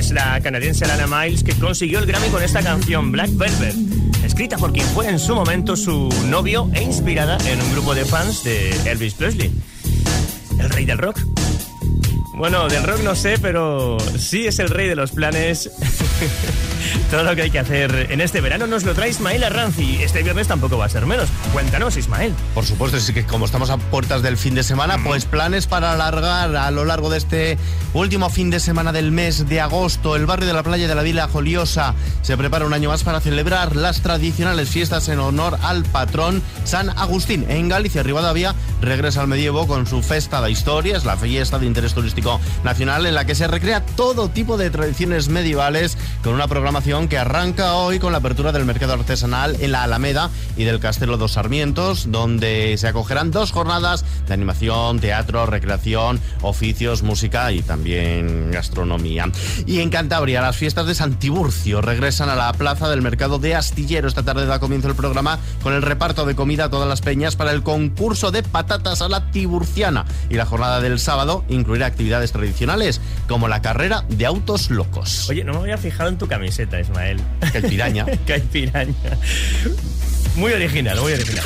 Es 0.00 0.12
la 0.12 0.40
canadiense 0.40 0.86
Lana 0.86 1.06
Miles 1.06 1.44
que 1.44 1.52
consiguió 1.52 1.98
el 1.98 2.06
Grammy 2.06 2.28
con 2.28 2.42
esta 2.42 2.62
canción 2.62 3.12
Black 3.12 3.28
Velvet, 3.34 3.74
escrita 4.24 4.56
por 4.56 4.72
quien 4.72 4.86
fue 4.86 5.06
en 5.06 5.18
su 5.18 5.34
momento 5.34 5.76
su 5.76 6.08
novio 6.30 6.70
e 6.72 6.82
inspirada 6.82 7.36
en 7.46 7.60
un 7.60 7.70
grupo 7.72 7.94
de 7.94 8.06
fans 8.06 8.42
de 8.42 8.70
Elvis 8.90 9.12
Presley, 9.12 9.52
el 10.58 10.70
rey 10.70 10.86
del 10.86 10.96
rock. 10.96 11.39
Bueno, 12.40 12.68
del 12.68 12.82
rock 12.84 13.02
no 13.02 13.14
sé, 13.14 13.38
pero 13.38 13.98
sí 14.18 14.46
es 14.46 14.58
el 14.60 14.70
rey 14.70 14.88
de 14.88 14.96
los 14.96 15.10
planes. 15.10 15.70
Todo 17.10 17.22
lo 17.22 17.36
que 17.36 17.42
hay 17.42 17.50
que 17.50 17.58
hacer 17.58 18.08
en 18.10 18.22
este 18.22 18.40
verano 18.40 18.66
nos 18.66 18.84
lo 18.84 18.94
trae 18.94 19.10
Ismael 19.10 19.44
Arranz 19.44 19.78
y 19.78 20.02
este 20.02 20.22
viernes 20.22 20.48
tampoco 20.48 20.78
va 20.78 20.86
a 20.86 20.88
ser 20.88 21.04
menos. 21.04 21.28
Cuéntanos, 21.52 21.98
Ismael. 21.98 22.32
Por 22.54 22.64
supuesto, 22.64 22.98
sí 22.98 23.12
que 23.12 23.26
como 23.26 23.44
estamos 23.44 23.68
a 23.68 23.76
puertas 23.76 24.22
del 24.22 24.38
fin 24.38 24.54
de 24.54 24.62
semana, 24.62 24.96
pues 25.04 25.26
planes 25.26 25.66
para 25.66 25.92
alargar 25.92 26.56
a 26.56 26.70
lo 26.70 26.86
largo 26.86 27.10
de 27.10 27.18
este 27.18 27.58
último 27.92 28.30
fin 28.30 28.48
de 28.48 28.58
semana 28.58 28.92
del 28.92 29.12
mes 29.12 29.46
de 29.46 29.60
agosto. 29.60 30.16
El 30.16 30.24
barrio 30.24 30.46
de 30.46 30.54
la 30.54 30.62
playa 30.62 30.88
de 30.88 30.94
la 30.94 31.02
Vila 31.02 31.28
Joliosa 31.28 31.94
se 32.22 32.38
prepara 32.38 32.64
un 32.64 32.72
año 32.72 32.88
más 32.88 33.04
para 33.04 33.20
celebrar 33.20 33.76
las 33.76 34.00
tradicionales 34.00 34.70
fiestas 34.70 35.08
en 35.10 35.18
honor 35.18 35.58
al 35.62 35.84
patrón 35.84 36.42
San 36.64 36.88
Agustín. 36.88 37.44
En 37.50 37.68
Galicia, 37.68 38.02
Rivadavia 38.02 38.54
regresa 38.80 39.20
al 39.20 39.28
medievo 39.28 39.66
con 39.66 39.86
su 39.86 40.02
Festa 40.02 40.40
de 40.40 40.50
Historias, 40.50 41.04
la 41.04 41.18
fiesta 41.18 41.58
de 41.58 41.66
interés 41.66 41.92
turístico 41.92 42.29
nacional 42.62 43.06
en 43.06 43.14
la 43.14 43.24
que 43.24 43.34
se 43.34 43.48
recrea 43.48 43.84
todo 43.84 44.28
tipo 44.28 44.56
de 44.56 44.70
tradiciones 44.70 45.28
medievales 45.28 45.96
con 46.22 46.34
una 46.34 46.46
programación 46.46 47.08
que 47.08 47.18
arranca 47.18 47.74
hoy 47.74 47.98
con 47.98 48.12
la 48.12 48.18
apertura 48.18 48.52
del 48.52 48.64
mercado 48.64 48.92
artesanal 48.92 49.56
en 49.60 49.72
la 49.72 49.82
Alameda 49.82 50.30
y 50.56 50.64
del 50.64 50.80
Castelo 50.80 51.16
dos 51.16 51.32
Sarmientos, 51.32 52.10
donde 52.12 52.76
se 52.76 52.88
acogerán 52.88 53.30
dos 53.30 53.52
jornadas 53.52 54.04
de 54.26 54.34
animación, 54.34 55.00
teatro, 55.00 55.46
recreación, 55.46 56.20
oficios, 56.42 57.02
música 57.02 57.50
y 57.52 57.62
también 57.62 58.50
gastronomía. 58.50 59.30
Y 59.66 59.80
en 59.80 59.90
Cantabria, 59.90 60.42
las 60.42 60.56
fiestas 60.56 60.86
de 60.86 60.94
San 60.94 61.18
Tiburcio 61.18 61.80
regresan 61.80 62.28
a 62.28 62.36
la 62.36 62.52
plaza 62.52 62.88
del 62.88 63.02
mercado 63.02 63.38
de 63.38 63.54
Astillero. 63.54 64.08
Esta 64.08 64.22
tarde 64.22 64.46
da 64.46 64.60
comienzo 64.60 64.88
el 64.88 64.94
programa 64.94 65.38
con 65.62 65.72
el 65.72 65.82
reparto 65.82 66.26
de 66.26 66.34
comida 66.34 66.64
a 66.64 66.70
todas 66.70 66.88
las 66.88 67.00
peñas 67.00 67.36
para 67.36 67.52
el 67.52 67.62
concurso 67.62 68.30
de 68.30 68.42
patatas 68.42 69.00
a 69.02 69.08
la 69.08 69.30
tiburciana. 69.30 70.04
Y 70.28 70.34
la 70.34 70.46
jornada 70.46 70.80
del 70.80 70.98
sábado 70.98 71.44
incluirá 71.48 71.86
actividades 71.86 72.19
tradicionales 72.32 73.00
como 73.28 73.48
la 73.48 73.62
carrera 73.62 74.04
de 74.08 74.26
autos 74.26 74.70
locos. 74.70 75.28
Oye, 75.28 75.44
no 75.44 75.52
me 75.54 75.60
había 75.60 75.78
fijado 75.78 76.08
en 76.08 76.18
tu 76.18 76.28
camiseta, 76.28 76.80
Ismael. 76.80 77.20
Que 77.52 77.58
el 77.58 77.64
piraña. 77.64 78.06
que 78.26 78.34
hay 78.34 78.40
piraña. 78.40 78.94
Muy 80.36 80.52
original, 80.52 81.00
muy 81.00 81.12
original. 81.12 81.44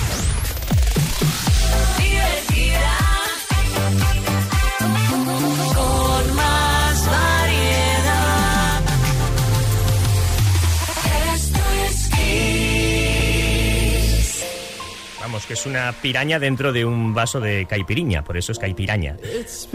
Que 15.42 15.55
es 15.55 15.66
una 15.66 15.92
piraña 15.92 16.38
dentro 16.38 16.73
de 16.73 16.85
un 16.85 17.12
vaso 17.12 17.40
de 17.40 17.66
caipiriña, 17.66 18.23
por 18.23 18.37
eso 18.37 18.53
es 18.53 18.59
caipiraña. 18.59 19.16
Las 19.20 19.66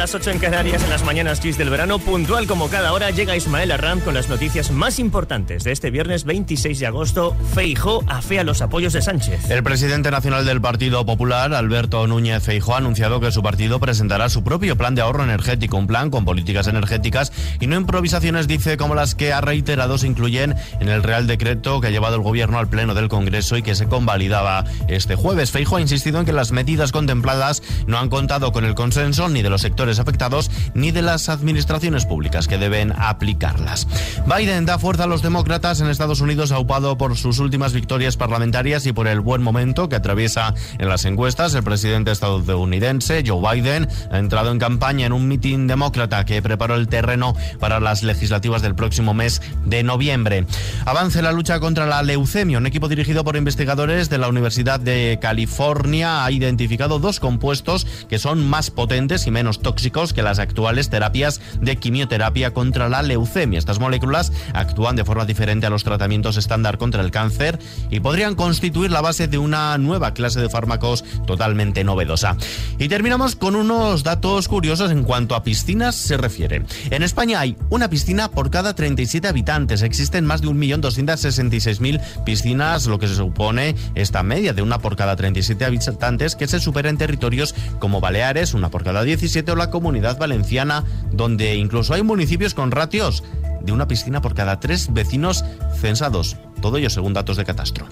las 0.00 0.14
8 0.14 0.30
en 0.30 0.38
Canarias, 0.38 0.82
en 0.82 0.88
las 0.88 1.04
mañanas 1.04 1.40
Kiss 1.40 1.58
del 1.58 1.68
verano, 1.68 1.98
puntual 1.98 2.46
como 2.46 2.70
cada 2.70 2.94
hora, 2.94 3.10
llega 3.10 3.36
Ismael 3.36 3.70
Arram 3.70 4.00
con 4.00 4.14
las 4.14 4.30
noticias 4.30 4.70
más 4.70 4.98
importantes 4.98 5.62
de 5.62 5.72
este 5.72 5.90
viernes 5.90 6.24
26 6.24 6.80
de 6.80 6.86
agosto. 6.86 7.36
Feijó 7.52 8.02
afea 8.06 8.42
los 8.42 8.62
apoyos 8.62 8.94
de 8.94 9.02
Sánchez. 9.02 9.50
El 9.50 9.62
presidente 9.62 10.10
nacional 10.10 10.46
del 10.46 10.58
Partido 10.62 11.04
Popular, 11.04 11.52
Alberto 11.52 12.06
Núñez 12.06 12.42
Feijóo, 12.42 12.76
ha 12.76 12.78
anunciado 12.78 13.20
que 13.20 13.30
su 13.30 13.42
partido 13.42 13.78
presentará 13.78 14.30
su 14.30 14.42
propio 14.42 14.74
plan 14.74 14.94
de 14.94 15.02
ahorro 15.02 15.22
energético, 15.22 15.76
un 15.76 15.86
plan 15.86 16.08
con 16.08 16.24
políticas 16.24 16.66
energéticas 16.66 17.30
y 17.60 17.66
no 17.66 17.76
improvisaciones, 17.76 18.48
dice, 18.48 18.78
como 18.78 18.94
las 18.94 19.14
que 19.14 19.34
ha 19.34 19.42
reiterado 19.42 19.98
se 19.98 20.06
incluyen 20.06 20.54
en 20.80 20.88
el 20.88 21.02
Real 21.02 21.26
Decreto 21.26 21.82
que 21.82 21.88
ha 21.88 21.90
llevado 21.90 22.16
el 22.16 22.22
Gobierno 22.22 22.58
al 22.58 22.70
Pleno 22.70 22.94
del 22.94 23.10
Congreso 23.10 23.58
y 23.58 23.62
que 23.62 23.74
se 23.74 23.86
convalidaba 23.86 24.64
este 24.88 25.14
jueves. 25.14 25.50
Feijóo 25.50 25.76
ha 25.76 25.82
insistido 25.82 26.20
en 26.20 26.24
que 26.24 26.32
las 26.32 26.52
medidas 26.52 26.90
contempladas 26.90 27.62
no 27.86 27.98
han 27.98 28.08
contado 28.08 28.50
con 28.50 28.64
el 28.64 28.74
consenso 28.74 29.28
ni 29.28 29.42
de 29.42 29.50
los 29.50 29.60
sectores 29.60 29.89
afectados 29.98 30.50
ni 30.74 30.90
de 30.90 31.02
las 31.02 31.28
administraciones 31.28 32.06
públicas 32.06 32.46
que 32.46 32.58
deben 32.58 32.92
aplicarlas. 32.96 33.86
Biden 34.26 34.66
da 34.66 34.78
fuerza 34.78 35.04
a 35.04 35.06
los 35.06 35.22
demócratas 35.22 35.80
en 35.80 35.88
Estados 35.88 36.20
Unidos 36.20 36.52
aupado 36.52 36.96
por 36.96 37.16
sus 37.16 37.38
últimas 37.38 37.72
victorias 37.72 38.16
parlamentarias 38.16 38.86
y 38.86 38.92
por 38.92 39.08
el 39.08 39.20
buen 39.20 39.42
momento 39.42 39.88
que 39.88 39.96
atraviesa 39.96 40.54
en 40.78 40.88
las 40.88 41.04
encuestas. 41.04 41.54
El 41.54 41.64
presidente 41.64 42.12
estadounidense, 42.12 43.24
Joe 43.26 43.40
Biden, 43.40 43.88
ha 44.10 44.18
entrado 44.18 44.52
en 44.52 44.58
campaña 44.58 45.06
en 45.06 45.12
un 45.12 45.26
mitin 45.26 45.66
demócrata 45.66 46.24
que 46.24 46.40
preparó 46.42 46.76
el 46.76 46.88
terreno 46.88 47.34
para 47.58 47.80
las 47.80 48.02
legislativas 48.02 48.62
del 48.62 48.74
próximo 48.74 49.14
mes 49.14 49.42
de 49.64 49.82
noviembre. 49.82 50.46
Avance 50.84 51.22
la 51.22 51.32
lucha 51.32 51.58
contra 51.58 51.86
la 51.86 52.02
leucemia. 52.02 52.58
Un 52.58 52.66
equipo 52.66 52.88
dirigido 52.88 53.24
por 53.24 53.36
investigadores 53.36 54.08
de 54.08 54.18
la 54.18 54.28
Universidad 54.28 54.78
de 54.78 55.18
California 55.20 56.24
ha 56.24 56.30
identificado 56.30 56.98
dos 56.98 57.20
compuestos 57.20 57.86
que 58.08 58.18
son 58.18 58.48
más 58.48 58.70
potentes 58.70 59.26
y 59.26 59.30
menos 59.30 59.60
tóxicos 59.60 59.79
que 59.80 60.22
las 60.22 60.38
actuales 60.38 60.90
terapias 60.90 61.40
de 61.60 61.76
quimioterapia 61.76 62.52
contra 62.52 62.88
la 62.88 63.02
leucemia. 63.02 63.58
Estas 63.58 63.80
moléculas 63.80 64.32
actúan 64.52 64.94
de 64.94 65.04
forma 65.04 65.24
diferente 65.24 65.66
a 65.66 65.70
los 65.70 65.84
tratamientos 65.84 66.36
estándar 66.36 66.78
contra 66.78 67.02
el 67.02 67.10
cáncer 67.10 67.58
y 67.90 68.00
podrían 68.00 68.34
constituir 68.34 68.90
la 68.90 69.00
base 69.00 69.26
de 69.26 69.38
una 69.38 69.76
nueva 69.78 70.12
clase 70.12 70.40
de 70.40 70.50
fármacos 70.50 71.02
totalmente 71.26 71.82
novedosa. 71.82 72.36
Y 72.78 72.88
terminamos 72.88 73.36
con 73.36 73.56
unos 73.56 74.04
datos 74.04 74.48
curiosos 74.48 74.90
en 74.90 75.02
cuanto 75.02 75.34
a 75.34 75.42
piscinas 75.42 75.96
se 75.96 76.16
refiere. 76.16 76.64
En 76.90 77.02
España 77.02 77.40
hay 77.40 77.56
una 77.70 77.88
piscina 77.88 78.30
por 78.30 78.50
cada 78.50 78.74
37 78.74 79.28
habitantes. 79.28 79.82
Existen 79.82 80.26
más 80.26 80.42
de 80.42 80.48
1.266.000 80.48 82.24
piscinas, 82.24 82.86
lo 82.86 82.98
que 82.98 83.08
se 83.08 83.14
supone 83.14 83.74
esta 83.94 84.22
media 84.22 84.52
de 84.52 84.62
una 84.62 84.78
por 84.78 84.96
cada 84.96 85.16
37 85.16 85.64
habitantes 85.64 86.36
que 86.36 86.46
se 86.46 86.60
supera 86.60 86.90
en 86.90 86.98
territorios 86.98 87.54
como 87.78 88.00
Baleares, 88.00 88.54
una 88.54 88.70
por 88.70 88.84
cada 88.84 89.02
17 89.02 89.52
o 89.52 89.56
la 89.56 89.69
Comunidad 89.70 90.18
Valenciana, 90.18 90.84
donde 91.12 91.54
incluso 91.56 91.94
hay 91.94 92.02
municipios 92.02 92.54
con 92.54 92.70
ratios 92.70 93.24
de 93.62 93.72
una 93.72 93.88
piscina 93.88 94.20
por 94.20 94.34
cada 94.34 94.60
tres 94.60 94.92
vecinos 94.92 95.44
censados. 95.80 96.36
Todo 96.60 96.76
ello 96.76 96.90
según 96.90 97.12
datos 97.12 97.36
de 97.36 97.44
catastro. 97.44 97.86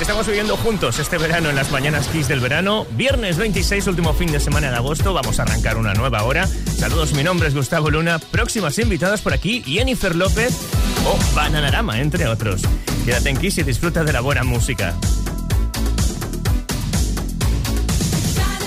Estamos 0.00 0.26
viviendo 0.26 0.56
juntos 0.56 0.98
este 0.98 1.18
verano 1.18 1.50
en 1.50 1.56
las 1.56 1.70
mañanas 1.72 2.08
Kiss 2.08 2.28
del 2.28 2.40
verano. 2.40 2.86
Viernes 2.92 3.36
26, 3.36 3.86
último 3.88 4.12
fin 4.12 4.30
de 4.30 4.38
semana 4.38 4.70
de 4.70 4.76
agosto. 4.76 5.12
Vamos 5.12 5.40
a 5.40 5.42
arrancar 5.42 5.76
una 5.76 5.92
nueva 5.94 6.22
hora. 6.22 6.46
Saludos, 6.46 7.14
mi 7.14 7.24
nombre 7.24 7.48
es 7.48 7.54
Gustavo 7.54 7.90
Luna. 7.90 8.18
Próximas 8.18 8.78
invitadas 8.78 9.22
por 9.22 9.32
aquí, 9.32 9.62
Jennifer 9.62 10.14
López 10.14 10.56
o 11.06 11.34
Bananarama, 11.34 12.00
entre 12.00 12.28
otros. 12.28 12.62
Quédate 13.04 13.30
en 13.30 13.38
Kiss 13.38 13.58
y 13.58 13.62
disfruta 13.64 14.04
de 14.04 14.12
la 14.12 14.20
buena 14.20 14.44
música. 14.44 14.94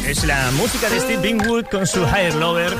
Es 0.05 0.25
la 0.25 0.51
música 0.51 0.89
de 0.89 0.99
Steve 0.99 1.21
Bingwood 1.21 1.65
con 1.65 1.87
su 1.87 2.01
Higher 2.01 2.35
Lover. 2.35 2.75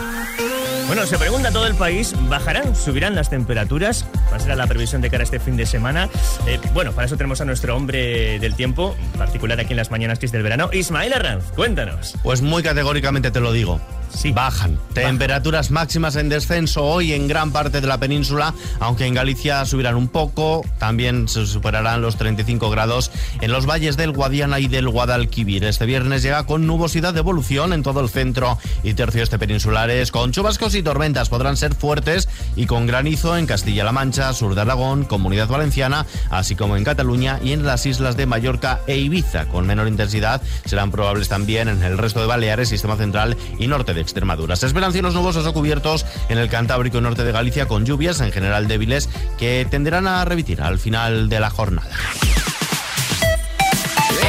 Bueno, 0.91 1.06
se 1.06 1.17
pregunta 1.17 1.54
todo 1.54 1.67
el 1.67 1.75
país, 1.75 2.13
¿bajarán, 2.27 2.75
subirán 2.75 3.15
las 3.15 3.30
temperaturas? 3.30 4.06
¿Cuál 4.27 4.41
será 4.41 4.58
la 4.58 4.67
previsión 4.67 5.01
de 5.01 5.10
cara 5.10 5.21
a 5.21 5.23
este 5.23 5.39
fin 5.39 5.56
de 5.56 5.65
semana? 5.65 6.10
Eh, 6.45 6.60
bueno, 6.73 6.91
para 6.91 7.06
eso 7.06 7.15
tenemos 7.15 7.39
a 7.39 7.45
nuestro 7.45 7.77
hombre 7.77 8.39
del 8.39 8.56
tiempo, 8.56 8.93
particular 9.17 9.58
aquí 9.58 9.71
en 9.71 9.77
las 9.77 9.89
mañanas 9.89 10.19
Kiss 10.19 10.34
del 10.34 10.43
verano, 10.43 10.69
Ismael 10.73 11.13
Arranz, 11.13 11.45
cuéntanos. 11.56 12.17
Pues 12.23 12.41
muy 12.41 12.62
categóricamente 12.62 13.32
te 13.32 13.39
lo 13.39 13.54
digo. 13.54 13.80
Sí. 14.13 14.32
Bajan. 14.32 14.80
Temperaturas 14.93 15.71
máximas 15.71 16.15
en 16.15 16.30
descenso 16.30 16.84
hoy 16.84 17.13
en 17.13 17.28
gran 17.28 17.52
parte 17.52 17.82
de 17.82 17.88
la 17.88 17.97
península, 17.97 18.54
aunque 18.80 19.06
en 19.06 19.13
Galicia 19.13 19.65
subirán 19.65 19.95
un 19.95 20.08
poco. 20.08 20.63
También 20.80 21.28
se 21.28 21.45
superarán 21.45 22.02
los 22.02 22.17
35 22.17 22.69
grados 22.69 23.12
en 23.41 23.52
los 23.52 23.65
valles 23.65 23.97
del 23.97 24.12
Guadiana 24.12 24.60
y 24.60 24.67
del 24.67 24.89
Guadalquivir. 24.89 25.63
Este 25.63 25.86
viernes 25.86 26.24
llega 26.24 26.45
con 26.45 26.67
nubosidad 26.67 27.13
de 27.13 27.19
evolución 27.19 27.74
en 27.74 27.84
todo 27.84 28.02
el 28.02 28.10
centro 28.10 28.58
y 28.84 28.93
tercio 28.93 29.24
este 29.24 29.39
peninsulares, 29.39 30.12
con 30.12 30.32
chubascos 30.32 30.76
y 30.76 30.84
tormentas. 30.84 31.30
Podrán 31.30 31.58
ser 31.58 31.74
fuertes 31.74 32.30
y 32.56 32.65
con 32.65 32.86
granizo 32.88 33.38
en 33.38 33.45
Castilla-La 33.45 33.91
Mancha, 33.91 34.34
sur 34.34 34.56
de 34.56 34.62
Aragón, 34.62 35.06
Comunidad 35.06 35.47
Valenciana, 35.47 36.06
así 36.30 36.56
como 36.56 36.78
en 36.78 36.84
Cataluña 36.84 37.39
y 37.43 37.54
en 37.54 37.65
las 37.65 37.86
islas 37.86 38.17
de 38.17 38.26
Mallorca 38.26 38.82
e 38.88 38.97
Ibiza. 38.97 39.45
Con 39.45 39.65
menor 39.67 39.88
intensidad 39.88 40.41
serán 40.65 40.91
probables 40.91 41.30
también 41.30 41.67
en 41.67 41.82
el 41.84 41.97
resto 41.97 42.19
de 42.19 42.28
Baleares, 42.28 42.69
sistema 42.69 42.97
central 42.97 43.38
y 43.60 43.67
norte 43.67 43.93
de 43.93 44.00
Extremadura. 44.01 44.55
Se 44.55 44.67
esperan 44.67 44.91
cielos 44.91 45.13
nubosos 45.13 45.45
o 45.45 45.53
cubiertos 45.53 46.05
en 46.29 46.37
el 46.37 46.49
Cantábrico 46.49 46.97
y 46.97 47.01
norte 47.01 47.23
de 47.23 47.31
Galicia 47.31 47.67
con 47.67 47.85
lluvias 47.85 48.19
en 48.21 48.31
general 48.31 48.67
débiles 48.67 49.09
que 49.37 49.65
tenderán 49.69 50.07
a 50.07 50.25
revitir 50.25 50.61
al 50.61 50.79
final 50.79 51.29
de 51.29 51.39
la 51.39 51.49
jornada. 51.49 51.89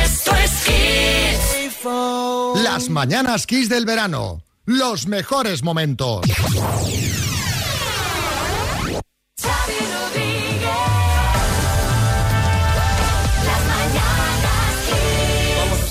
Esto 0.05 0.35
es 0.37 0.51
Kiss. 0.65 1.73
Las 2.63 2.89
mañanas 2.91 3.47
Kiss 3.47 3.69
del 3.69 3.85
verano. 3.85 4.43
Los 4.65 5.07
mejores 5.07 5.63
momentos. 5.65 6.21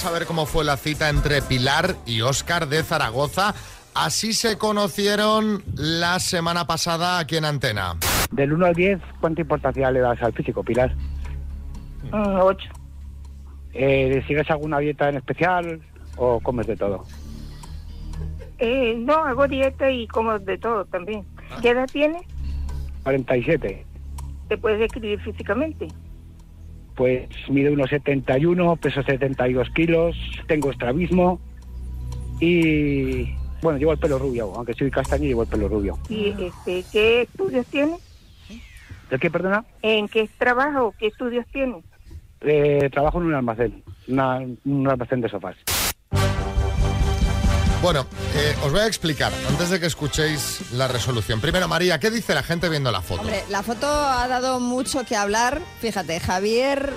Saber 0.02 0.26
cómo 0.26 0.48
fue 0.48 0.66
la 0.66 0.78
cita 0.78 1.10
entre 1.10 1.44
Pilar 1.44 1.96
y 2.08 2.22
Óscar 2.22 2.68
de 2.68 2.82
Zaragoza. 2.82 3.54
Así 3.94 4.34
se 4.34 4.58
conocieron 4.58 5.62
la 5.76 6.18
semana 6.20 6.66
pasada 6.66 7.20
aquí 7.20 7.38
en 7.38 7.46
Antena. 7.46 7.98
Del 8.32 8.52
1 8.52 8.66
al 8.66 8.74
10, 8.74 9.00
¿cuánta 9.20 9.42
importancia 9.42 9.92
le 9.92 10.00
das 10.00 10.20
al 10.24 10.34
físico, 10.34 10.64
Pilar? 10.64 10.96
Un 12.12 12.36
8. 12.36 12.70
Eh, 13.74 14.24
¿Sigues 14.28 14.50
alguna 14.50 14.80
dieta 14.80 15.08
en 15.08 15.18
especial 15.18 15.80
o 16.18 16.40
comes 16.40 16.66
de 16.66 16.78
todo? 16.78 17.06
Eh, 18.58 18.96
no, 18.98 19.14
hago 19.14 19.48
dieta 19.48 19.92
y 19.92 20.08
como 20.08 20.40
de 20.40 20.58
todo 20.58 20.84
también. 20.86 21.28
¿Qué 21.62 21.70
edad 21.70 21.88
tienes? 21.92 22.24
47. 23.04 23.86
¿Te 24.48 24.58
puedes 24.58 24.80
describir 24.80 25.22
físicamente? 25.22 25.90
Pues 26.96 27.28
mido 27.50 27.72
unos 27.74 27.90
71, 27.90 28.76
peso 28.76 29.02
72 29.04 29.70
kilos, 29.72 30.16
tengo 30.48 30.72
estrabismo 30.72 31.40
y... 32.40 33.34
Bueno, 33.62 33.78
llevo 33.78 33.92
el 33.94 34.00
pelo 34.00 34.18
rubio, 34.18 34.52
aunque 34.56 34.74
soy 34.74 34.90
castaño 34.90 35.26
llevo 35.26 35.44
el 35.44 35.48
pelo 35.48 35.68
rubio. 35.68 35.98
¿Y 36.10 36.30
este, 36.40 36.84
qué 36.92 37.22
estudios 37.22 37.66
tienes? 37.68 38.00
¿De 39.12 39.20
qué, 39.20 39.30
perdona? 39.30 39.64
¿En 39.84 40.08
qué 40.08 40.28
trabajo? 40.40 40.96
¿Qué 40.98 41.08
estudios 41.08 41.46
tienes? 41.52 41.84
Eh, 42.42 42.90
trabajo 42.92 43.20
en 43.20 43.28
un 43.28 43.36
almacén, 43.36 43.84
una- 44.08 44.40
un 44.66 44.88
almacén 44.88 45.22
de 45.22 45.30
sofás. 45.30 45.56
Bueno, 47.82 48.06
eh, 48.36 48.56
os 48.63 48.72
voy 48.72 48.82
a 48.82 48.86
explicar 48.86 49.34
antes 49.50 49.72
de 49.72 49.80
que 49.80 49.88
escuchéis 49.88 50.72
la 50.74 50.88
resolución. 50.88 51.41
Primero, 51.41 51.67
María, 51.67 52.00
¿qué 52.00 52.12
dice 52.12 52.36
la 52.36 52.44
gente 52.44 52.70
viendo 52.70 52.91
la 52.91 53.02
foto? 53.02 53.22
Hombre, 53.22 53.44
la 53.50 53.63
foto 53.63 53.88
ha 53.88 54.28
dado 54.28 54.60
mucho 54.60 55.04
que 55.04 55.15
hablar. 55.15 55.60
Fíjate, 55.80 56.20
Javier 56.20 56.94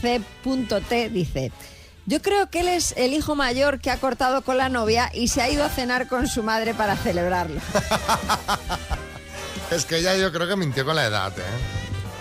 C.T 0.00 1.10
dice. 1.10 1.50
Yo 2.06 2.22
creo 2.22 2.48
que 2.50 2.60
él 2.60 2.68
es 2.68 2.94
el 2.96 3.14
hijo 3.14 3.34
mayor 3.34 3.80
que 3.80 3.90
ha 3.90 3.98
cortado 3.98 4.42
con 4.42 4.56
la 4.56 4.68
novia 4.68 5.10
y 5.12 5.28
se 5.28 5.42
ha 5.42 5.50
ido 5.50 5.64
a 5.64 5.68
cenar 5.68 6.06
con 6.06 6.28
su 6.28 6.42
madre 6.42 6.72
para 6.72 6.96
celebrarlo. 6.96 7.60
Es 9.70 9.84
que 9.84 9.98
ella 9.98 10.16
yo 10.16 10.32
creo 10.32 10.48
que 10.48 10.56
mintió 10.56 10.82
con 10.86 10.96
la 10.96 11.04
edad, 11.04 11.30
¿eh? 11.38 11.42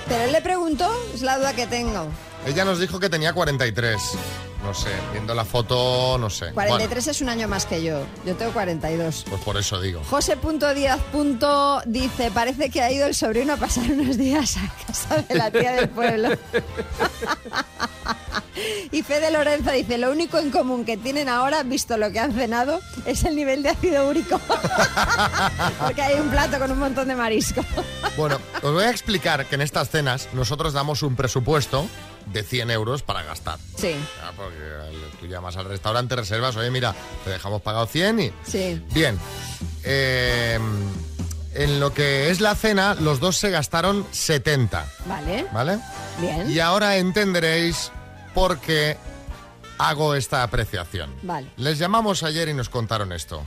Pero 0.10 0.24
él 0.24 0.34
le 0.34 0.42
preguntó, 0.42 0.94
es 1.14 1.22
la 1.22 1.38
duda 1.38 1.54
que 1.54 1.66
tengo. 1.66 2.10
Ella 2.46 2.66
nos 2.66 2.78
dijo 2.78 3.00
que 3.00 3.10
tenía 3.10 3.32
43. 3.32 3.98
No 4.68 4.74
sé, 4.74 4.90
viendo 5.14 5.34
la 5.34 5.46
foto, 5.46 6.18
no 6.18 6.30
sé. 6.30 6.52
43 6.52 7.08
es 7.08 7.22
un 7.22 7.30
año 7.30 7.48
más 7.48 7.66
que 7.66 7.82
yo. 7.82 8.02
Yo 8.26 8.36
tengo 8.36 8.52
42. 8.52 8.98
Bueno, 8.98 9.30
pues 9.30 9.42
por 9.46 9.56
eso 9.56 9.80
digo. 9.80 10.02
José.díaz. 10.10 11.00
dice, 11.86 12.32
parece 12.32 12.70
que 12.70 12.82
ha 12.82 12.92
ido 12.92 13.08
el 13.08 13.16
sobrino 13.16 13.54
a 13.54 13.56
pasar 13.56 13.90
unos 13.90 14.18
días 14.18 14.58
a 14.58 14.70
casa 14.86 15.22
de 15.22 15.36
la 15.36 15.50
tía 15.52 15.72
del 15.72 15.88
pueblo. 15.88 16.32
y 18.92 19.04
Fede 19.04 19.32
Lorenzo 19.32 19.72
dice, 19.72 19.98
lo 19.98 20.12
único 20.12 20.38
en 20.40 20.52
común 20.52 20.86
que 20.86 20.98
tienen 20.98 21.30
ahora, 21.30 21.64
visto 21.64 21.98
lo 21.98 22.12
que 22.12 22.20
han 22.20 22.34
cenado, 22.34 22.80
es 23.06 23.24
el 23.24 23.36
nivel 23.36 23.64
de 23.64 23.70
ácido 23.70 24.08
úrico. 24.10 24.40
Porque 25.80 26.02
hay 26.02 26.20
un 26.20 26.30
plato 26.30 26.60
con 26.60 26.72
un 26.72 26.80
montón 26.80 27.08
de 27.08 27.16
marisco. 27.16 27.64
Bueno, 28.18 28.40
os 28.62 28.74
voy 28.74 28.84
a 28.84 28.90
explicar 28.90 29.46
que 29.46 29.56
en 29.56 29.62
estas 29.62 29.90
cenas 29.90 30.30
nosotros 30.34 30.74
damos 30.74 31.04
un 31.04 31.16
presupuesto 31.16 31.88
de 32.32 32.44
100 32.44 32.72
euros 32.72 33.04
para 33.04 33.24
gastar. 33.24 33.58
Sí. 33.78 33.96
Ya, 34.22 34.32
porque 34.36 34.58
tú 35.20 35.28
llamas 35.28 35.56
al 35.56 35.66
restaurante, 35.66 36.16
reservas, 36.16 36.56
oye, 36.58 36.70
mira, 36.72 36.94
te 37.24 37.30
dejamos 37.32 37.62
pagado 37.62 37.86
100 37.86 38.20
y... 38.20 38.34
Sí. 38.46 38.82
Bien. 38.94 39.18
Eh, 39.84 40.60
en 41.54 41.80
lo 41.80 41.94
que 41.94 42.30
es 42.30 42.40
la 42.42 42.54
cena, 42.56 42.96
los 42.96 43.20
dos 43.20 43.38
se 43.38 43.50
gastaron 43.50 44.06
70, 44.12 44.86
Vale. 45.06 45.46
¿vale? 45.52 45.80
Bien. 46.20 46.50
Y 46.52 46.60
ahora 46.60 46.98
entenderéis 46.98 47.92
por 48.38 48.60
qué 48.60 48.96
hago 49.80 50.14
esta 50.14 50.44
apreciación. 50.44 51.10
Vale. 51.24 51.48
Les 51.58 51.80
llamamos 51.80 52.22
ayer 52.22 52.48
y 52.48 52.54
nos 52.54 52.70
contaron 52.70 53.12
esto. 53.12 53.42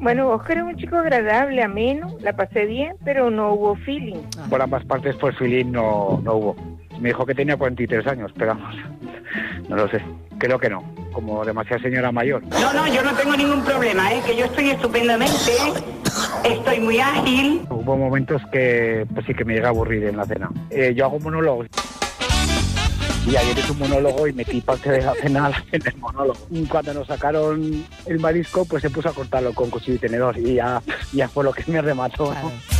Bueno, 0.00 0.30
Oscar 0.30 0.56
es 0.56 0.62
un 0.62 0.76
chico 0.76 0.96
agradable, 0.96 1.62
ameno, 1.62 2.16
la 2.20 2.34
pasé 2.34 2.64
bien, 2.64 2.96
pero 3.04 3.30
no 3.30 3.52
hubo 3.52 3.76
feeling. 3.76 4.22
Por 4.48 4.62
ambas 4.62 4.86
partes, 4.86 5.14
pues 5.16 5.36
feeling 5.36 5.70
no, 5.70 6.18
no 6.24 6.34
hubo. 6.34 6.56
Me 6.98 7.10
dijo 7.10 7.26
que 7.26 7.34
tenía 7.34 7.58
43 7.58 8.06
años, 8.06 8.32
pero 8.34 8.54
vamos, 8.54 8.74
no 9.68 9.76
lo 9.76 9.88
sé. 9.90 10.02
Creo 10.38 10.58
que 10.58 10.68
no, 10.68 10.84
como 11.12 11.44
demasiada 11.44 11.82
señora 11.82 12.12
mayor. 12.12 12.42
No, 12.46 12.72
no, 12.72 12.86
yo 12.88 13.02
no 13.02 13.14
tengo 13.14 13.36
ningún 13.36 13.64
problema, 13.64 14.12
¿eh? 14.12 14.22
que 14.26 14.36
yo 14.36 14.44
estoy 14.44 14.70
estupendamente, 14.70 15.52
estoy 16.44 16.80
muy 16.80 16.98
ágil. 16.98 17.66
Hubo 17.70 17.96
momentos 17.96 18.42
que 18.52 19.06
pues 19.14 19.24
sí 19.26 19.34
que 19.34 19.44
me 19.44 19.54
llega 19.54 19.68
a 19.68 19.70
aburrir 19.70 20.04
en 20.04 20.16
la 20.16 20.24
cena. 20.24 20.50
Eh, 20.70 20.92
yo 20.94 21.06
hago 21.06 21.18
monólogos. 21.20 21.68
Y 23.26 23.34
ayer 23.34 23.58
hice 23.58 23.72
un 23.72 23.78
monólogo 23.80 24.28
y 24.28 24.32
metí 24.34 24.60
parte 24.60 24.90
de 24.90 25.02
la 25.02 25.14
cena 25.14 25.50
en 25.72 25.82
el 25.84 25.96
monólogo. 25.96 26.46
Y 26.50 26.64
cuando 26.66 26.94
nos 26.94 27.06
sacaron 27.06 27.84
el 28.04 28.20
marisco, 28.20 28.64
pues 28.66 28.82
se 28.82 28.90
puso 28.90 29.08
a 29.08 29.12
cortarlo 29.12 29.52
con 29.52 29.70
cuchillo 29.70 29.96
y 29.96 29.98
tenedor 29.98 30.38
y 30.38 30.54
ya, 30.54 30.82
ya 31.12 31.28
fue 31.28 31.44
lo 31.44 31.52
que 31.52 31.64
me 31.72 31.80
remató. 31.80 32.32
¿no? 32.34 32.75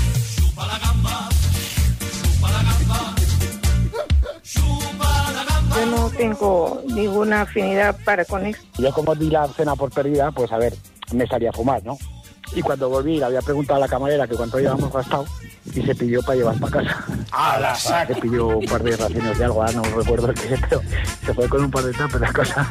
Tengo 6.16 6.82
ninguna 6.86 7.42
afinidad 7.42 7.96
para 8.04 8.24
con 8.24 8.46
eso. 8.46 8.60
Yo 8.78 8.92
como 8.92 9.14
di 9.14 9.30
la 9.30 9.46
cena 9.48 9.76
por 9.76 9.90
perdida, 9.90 10.30
pues 10.32 10.50
a 10.52 10.58
ver, 10.58 10.74
me 11.12 11.26
salía 11.26 11.50
a 11.50 11.52
fumar, 11.52 11.84
¿no? 11.84 11.98
Y 12.54 12.62
cuando 12.62 12.88
volví, 12.88 13.18
le 13.18 13.24
había 13.24 13.42
preguntado 13.42 13.78
a 13.78 13.80
la 13.80 13.88
camarera 13.88 14.26
que 14.26 14.36
cuánto 14.36 14.58
llevamos 14.58 14.92
gastado 14.92 15.26
y 15.74 15.82
se 15.82 15.94
pidió 15.94 16.22
para 16.22 16.36
llevar 16.36 16.58
para 16.60 16.84
casa. 16.84 17.04
¡A 17.32 17.58
la 17.58 17.74
Se 17.74 18.14
pidió 18.20 18.46
un 18.46 18.66
par 18.66 18.82
de 18.82 18.96
raciones 18.96 19.38
de 19.38 19.44
algo, 19.44 19.62
ahora 19.62 19.72
no 19.72 19.82
recuerdo 19.82 20.32
qué, 20.32 20.56
pero 20.68 20.80
se 21.24 21.34
fue 21.34 21.48
con 21.48 21.64
un 21.64 21.70
par 21.70 21.84
de 21.84 21.92
tapas 21.92 22.20
las 22.20 22.32
cosas. 22.32 22.66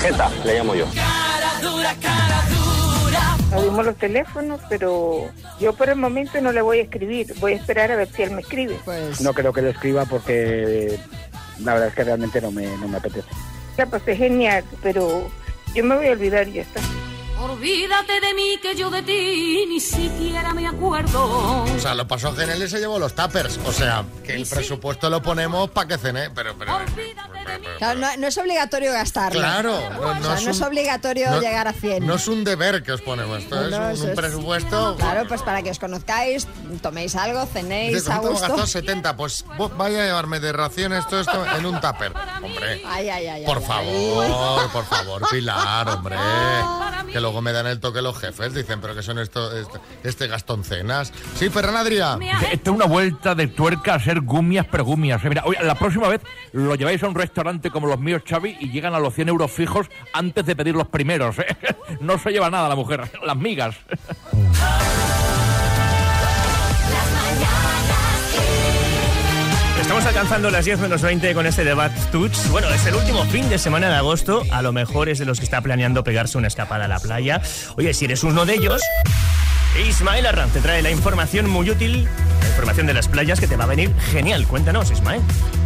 Jeta, 0.00 0.30
le 0.44 0.58
llamo 0.58 0.74
yo. 0.74 0.86
Cara 0.92 1.60
dura, 1.62 1.94
cara 2.00 2.42
dura. 2.48 3.36
Nos 3.52 3.62
dimos 3.62 3.86
los 3.86 3.96
teléfonos, 3.96 4.60
pero 4.68 5.30
yo 5.60 5.72
por 5.74 5.88
el 5.88 5.96
momento 5.96 6.40
no 6.40 6.50
le 6.50 6.62
voy 6.62 6.80
a 6.80 6.82
escribir. 6.82 7.32
Voy 7.38 7.52
a 7.52 7.56
esperar 7.56 7.92
a 7.92 7.96
ver 7.96 8.08
si 8.08 8.22
él 8.22 8.32
me 8.32 8.40
escribe. 8.40 8.78
Pues 8.84 9.20
No 9.20 9.32
creo 9.34 9.52
que 9.52 9.62
le 9.62 9.70
escriba 9.70 10.04
porque 10.04 10.98
la 11.64 11.74
verdad 11.74 11.88
es 11.88 11.94
que 11.94 12.04
realmente 12.04 12.40
no 12.40 12.50
me, 12.50 12.66
no 12.78 12.88
me 12.88 12.98
apetece. 12.98 13.28
la 13.76 13.86
pasé 13.86 14.16
genial, 14.16 14.64
pero 14.82 15.28
yo 15.74 15.84
me 15.84 15.96
voy 15.96 16.06
a 16.08 16.12
olvidar 16.12 16.48
y 16.48 16.54
ya 16.54 16.62
está. 16.62 16.80
Olvídate 17.42 18.20
de 18.20 18.34
mí 18.34 18.56
que 18.62 18.74
yo 18.76 18.88
de 18.90 19.02
ti 19.02 19.64
ni 19.68 19.80
siquiera 19.80 20.54
me 20.54 20.66
acuerdo. 20.68 21.64
O 21.64 21.78
sea, 21.80 21.94
lo 21.94 22.06
pasó 22.06 22.32
genial 22.34 22.62
y 22.62 22.68
se 22.68 22.78
llevó 22.78 22.98
los 22.98 23.14
tuppers. 23.14 23.58
O 23.66 23.72
sea, 23.72 24.04
que 24.24 24.34
el 24.34 24.46
presupuesto 24.46 25.10
lo 25.10 25.20
ponemos 25.22 25.68
para 25.70 25.88
que 25.88 25.98
cene, 25.98 26.30
pero... 26.30 26.54
pero 26.56 26.72
Claro, 27.78 27.98
no, 28.00 28.16
no 28.16 28.26
es 28.28 28.38
obligatorio 28.38 28.92
gastarlo. 28.92 29.40
Claro, 29.40 29.76
O 29.76 30.22
sea, 30.22 30.40
no 30.44 30.50
es 30.50 30.60
obligatorio 30.62 31.30
no- 31.30 31.40
llegar 31.40 31.66
a 31.66 31.72
100. 31.72 32.06
No 32.06 32.14
es 32.14 32.28
un 32.28 32.44
deber 32.44 32.82
que 32.84 32.92
os 32.92 33.00
ponemos, 33.02 33.40
esto 33.42 33.56
No, 33.70 33.90
es 33.90 34.00
un, 34.00 34.10
es- 34.10 34.16
presupuesto... 34.16 34.96
Claro, 34.96 35.26
pues 35.26 35.42
para 35.42 35.62
que 35.62 35.70
os 35.70 35.78
conozcáis, 35.80 36.46
toméis 36.80 37.16
algo, 37.16 37.44
cenéis 37.46 38.02
a 38.06 38.18
¿cuánto 38.20 38.28
hemos 38.28 38.40
gusto. 38.40 38.48
gastado? 38.56 38.66
70. 38.68 39.16
Pues 39.16 39.44
vos 39.58 39.76
vaya 39.76 40.02
a 40.02 40.06
llevarme 40.06 40.38
de 40.38 40.52
raciones 40.52 41.06
todo 41.08 41.20
esto 41.22 41.44
en 41.56 41.66
un 41.66 41.80
tupper. 41.80 42.12
Hombre, 42.42 42.82
Ay, 42.86 43.08
ay, 43.08 43.26
ay. 43.26 43.44
por 43.44 43.58
ay, 43.58 43.64
favor, 43.64 44.70
por 44.70 44.84
favor, 44.86 45.22
Pilar, 45.30 45.88
hombre. 45.88 46.16
Que 47.12 47.20
luego 47.32 47.40
me 47.40 47.52
dan 47.52 47.66
el 47.66 47.80
toque 47.80 48.02
los 48.02 48.18
jefes. 48.18 48.52
Dicen, 48.52 48.82
pero 48.82 48.94
que 48.94 49.02
son 49.02 49.18
esto, 49.18 49.56
este, 49.56 49.80
este 50.04 50.26
gastón 50.26 50.64
cenas. 50.64 51.12
Sí, 51.34 51.48
Ferran 51.48 51.76
Adrià. 51.76 52.18
Esto 52.52 52.70
es 52.70 52.76
una 52.76 52.84
vuelta 52.84 53.34
de 53.34 53.46
tuerca 53.46 53.94
a 53.94 54.00
ser 54.00 54.20
gumias, 54.20 54.66
pero 54.70 54.84
gumias. 54.84 55.24
¿eh? 55.24 55.30
Mira, 55.30 55.42
oye, 55.46 55.58
la 55.62 55.74
próxima 55.74 56.08
vez 56.08 56.20
lo 56.52 56.74
lleváis 56.74 57.02
a 57.02 57.08
un 57.08 57.14
restaurante 57.14 57.70
como 57.70 57.86
los 57.86 57.98
míos, 57.98 58.22
Xavi, 58.28 58.58
y 58.60 58.70
llegan 58.70 58.94
a 58.94 58.98
los 58.98 59.14
100 59.14 59.30
euros 59.30 59.50
fijos 59.50 59.86
antes 60.12 60.44
de 60.44 60.54
pedir 60.54 60.74
los 60.74 60.88
primeros. 60.88 61.38
¿eh? 61.38 61.56
No 62.00 62.18
se 62.18 62.30
lleva 62.30 62.50
nada 62.50 62.68
la 62.68 62.76
mujer, 62.76 63.10
las 63.24 63.36
migas. 63.36 63.76
Estamos 69.92 70.08
alcanzando 70.08 70.50
las 70.50 70.64
10 70.64 70.78
menos 70.78 71.02
20 71.02 71.34
con 71.34 71.44
este 71.44 71.64
debate 71.64 72.00
Tuts. 72.10 72.48
Bueno, 72.50 72.66
es 72.70 72.86
el 72.86 72.94
último 72.94 73.26
fin 73.26 73.50
de 73.50 73.58
semana 73.58 73.90
de 73.90 73.96
agosto. 73.96 74.42
A 74.50 74.62
lo 74.62 74.72
mejor 74.72 75.10
es 75.10 75.18
de 75.18 75.26
los 75.26 75.38
que 75.38 75.44
está 75.44 75.60
planeando 75.60 76.02
pegarse 76.02 76.38
una 76.38 76.46
escapada 76.46 76.86
a 76.86 76.88
la 76.88 76.98
playa. 76.98 77.42
Oye, 77.76 77.92
si 77.92 78.06
eres 78.06 78.24
uno 78.24 78.46
de 78.46 78.54
ellos, 78.54 78.80
Ismael 79.78 80.26
Arranz 80.26 80.52
te 80.52 80.60
trae 80.60 80.82
la 80.82 80.90
información 80.90 81.48
muy 81.48 81.70
útil, 81.70 82.04
la 82.04 82.48
información 82.48 82.86
de 82.86 82.92
las 82.92 83.08
playas 83.08 83.40
que 83.40 83.46
te 83.46 83.56
va 83.56 83.64
a 83.64 83.68
venir 83.68 83.94
genial. 84.10 84.46
Cuéntanos, 84.46 84.90
Ismael. 84.90 85.22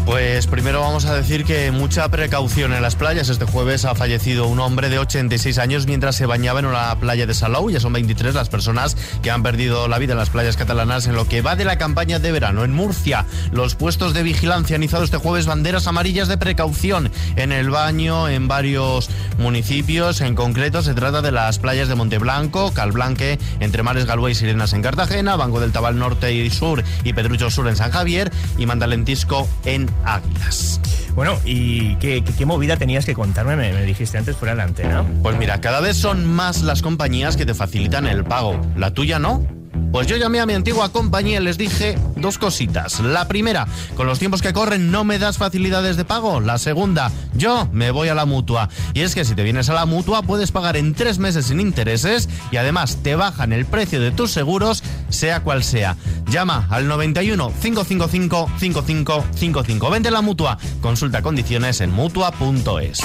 Pues 0.06 0.46
primero 0.46 0.80
vamos 0.80 1.04
a 1.06 1.16
decir 1.16 1.44
que 1.44 1.72
mucha 1.72 2.08
precaución 2.08 2.72
en 2.72 2.80
las 2.80 2.94
playas. 2.94 3.28
Este 3.28 3.44
jueves 3.44 3.84
ha 3.84 3.96
fallecido 3.96 4.46
un 4.46 4.60
hombre 4.60 4.88
de 4.88 5.00
86 5.00 5.58
años 5.58 5.86
mientras 5.86 6.14
se 6.14 6.26
bañaba 6.26 6.60
en 6.60 6.66
una 6.66 6.94
playa 7.00 7.26
de 7.26 7.34
Salou. 7.34 7.70
Ya 7.70 7.80
son 7.80 7.92
23 7.92 8.32
las 8.32 8.48
personas 8.48 8.96
que 9.20 9.32
han 9.32 9.42
perdido 9.42 9.88
la 9.88 9.98
vida 9.98 10.12
en 10.12 10.20
las 10.20 10.30
playas 10.30 10.56
catalanas 10.56 11.08
en 11.08 11.16
lo 11.16 11.26
que 11.26 11.42
va 11.42 11.56
de 11.56 11.64
la 11.64 11.76
campaña 11.76 12.20
de 12.20 12.30
verano. 12.30 12.62
En 12.62 12.72
Murcia, 12.72 13.26
los 13.50 13.74
puestos 13.74 14.14
de 14.14 14.22
vigilancia 14.22 14.76
han 14.76 14.84
izado 14.84 15.02
este 15.02 15.16
jueves 15.16 15.46
banderas 15.46 15.88
amarillas 15.88 16.28
de 16.28 16.38
precaución 16.38 17.10
en 17.34 17.50
el 17.50 17.70
baño 17.70 18.28
en 18.28 18.46
varios 18.46 19.10
municipios. 19.38 20.20
En 20.20 20.36
concreto, 20.36 20.82
se 20.82 20.94
trata 20.94 21.20
de 21.20 21.32
las 21.32 21.58
playas 21.58 21.88
de 21.88 21.96
Monteblanco, 21.96 22.72
Calblanque, 22.72 23.40
Entre 23.58 23.82
Mares, 23.96 24.06
Galway 24.08 24.32
y 24.32 24.34
Sirenas 24.34 24.74
en 24.74 24.82
Cartagena, 24.82 25.36
Banco 25.36 25.58
del 25.58 25.72
Tabal 25.72 25.98
Norte 25.98 26.30
y 26.34 26.50
Sur 26.50 26.56
Sur 26.66 26.82
y 27.04 27.12
Pedrucho 27.14 27.48
Sur 27.50 27.66
en 27.68 27.76
San 27.76 27.90
Javier 27.92 28.30
y 28.58 28.66
Mandalentisco 28.66 29.48
en 29.64 29.88
Águilas. 30.04 30.80
Bueno, 31.14 31.38
¿y 31.46 31.94
qué, 31.96 32.22
qué- 32.24 32.32
qué 32.34 32.44
movida 32.44 32.76
tenías 32.76 33.06
que 33.06 33.14
contarme? 33.14 33.56
Me, 33.56 33.72
me 33.72 33.84
dijiste 33.84 34.18
antes 34.18 34.36
fuera 34.36 34.52
de 34.52 34.58
la 34.58 34.64
antena. 34.64 35.02
Pues 35.22 35.38
mira, 35.38 35.60
cada 35.62 35.80
vez 35.80 35.96
son 35.96 36.26
más 36.26 36.62
las 36.62 36.82
compañías 36.82 37.36
que 37.38 37.46
te 37.46 37.54
facilitan 37.54 38.06
el 38.06 38.24
pago. 38.24 38.60
¿La 38.76 38.90
tuya 38.90 39.18
no? 39.18 39.46
Pues 39.92 40.06
yo 40.06 40.16
llamé 40.16 40.40
a 40.40 40.46
mi 40.46 40.52
antigua 40.52 40.90
compañía 40.90 41.40
y 41.40 41.42
les 41.42 41.56
dije 41.56 41.98
dos 42.16 42.38
cositas. 42.38 43.00
La 43.00 43.28
primera, 43.28 43.66
con 43.96 44.06
los 44.06 44.18
tiempos 44.18 44.42
que 44.42 44.52
corren 44.52 44.90
no 44.90 45.04
me 45.04 45.18
das 45.18 45.38
facilidades 45.38 45.96
de 45.96 46.04
pago. 46.04 46.40
La 46.40 46.58
segunda, 46.58 47.10
yo 47.34 47.68
me 47.72 47.90
voy 47.90 48.08
a 48.08 48.14
la 48.14 48.26
mutua. 48.26 48.68
Y 48.92 49.00
es 49.00 49.14
que 49.14 49.24
si 49.24 49.34
te 49.34 49.42
vienes 49.42 49.70
a 49.70 49.74
la 49.74 49.86
mutua 49.86 50.22
puedes 50.22 50.52
pagar 50.52 50.76
en 50.76 50.94
tres 50.94 51.18
meses 51.18 51.46
sin 51.46 51.60
intereses 51.60 52.28
y 52.50 52.58
además 52.58 52.98
te 53.02 53.16
bajan 53.16 53.52
el 53.52 53.64
precio 53.64 54.00
de 54.00 54.10
tus 54.10 54.32
seguros, 54.32 54.82
sea 55.08 55.40
cual 55.40 55.64
sea. 55.64 55.96
Llama 56.28 56.66
al 56.70 56.88
91 56.88 57.52
555 57.62 58.50
5555. 58.58 59.90
Vente 59.90 60.08
a 60.08 60.12
la 60.12 60.22
mutua. 60.22 60.58
Consulta 60.82 61.22
condiciones 61.22 61.80
en 61.80 61.90
mutua.es. 61.90 63.00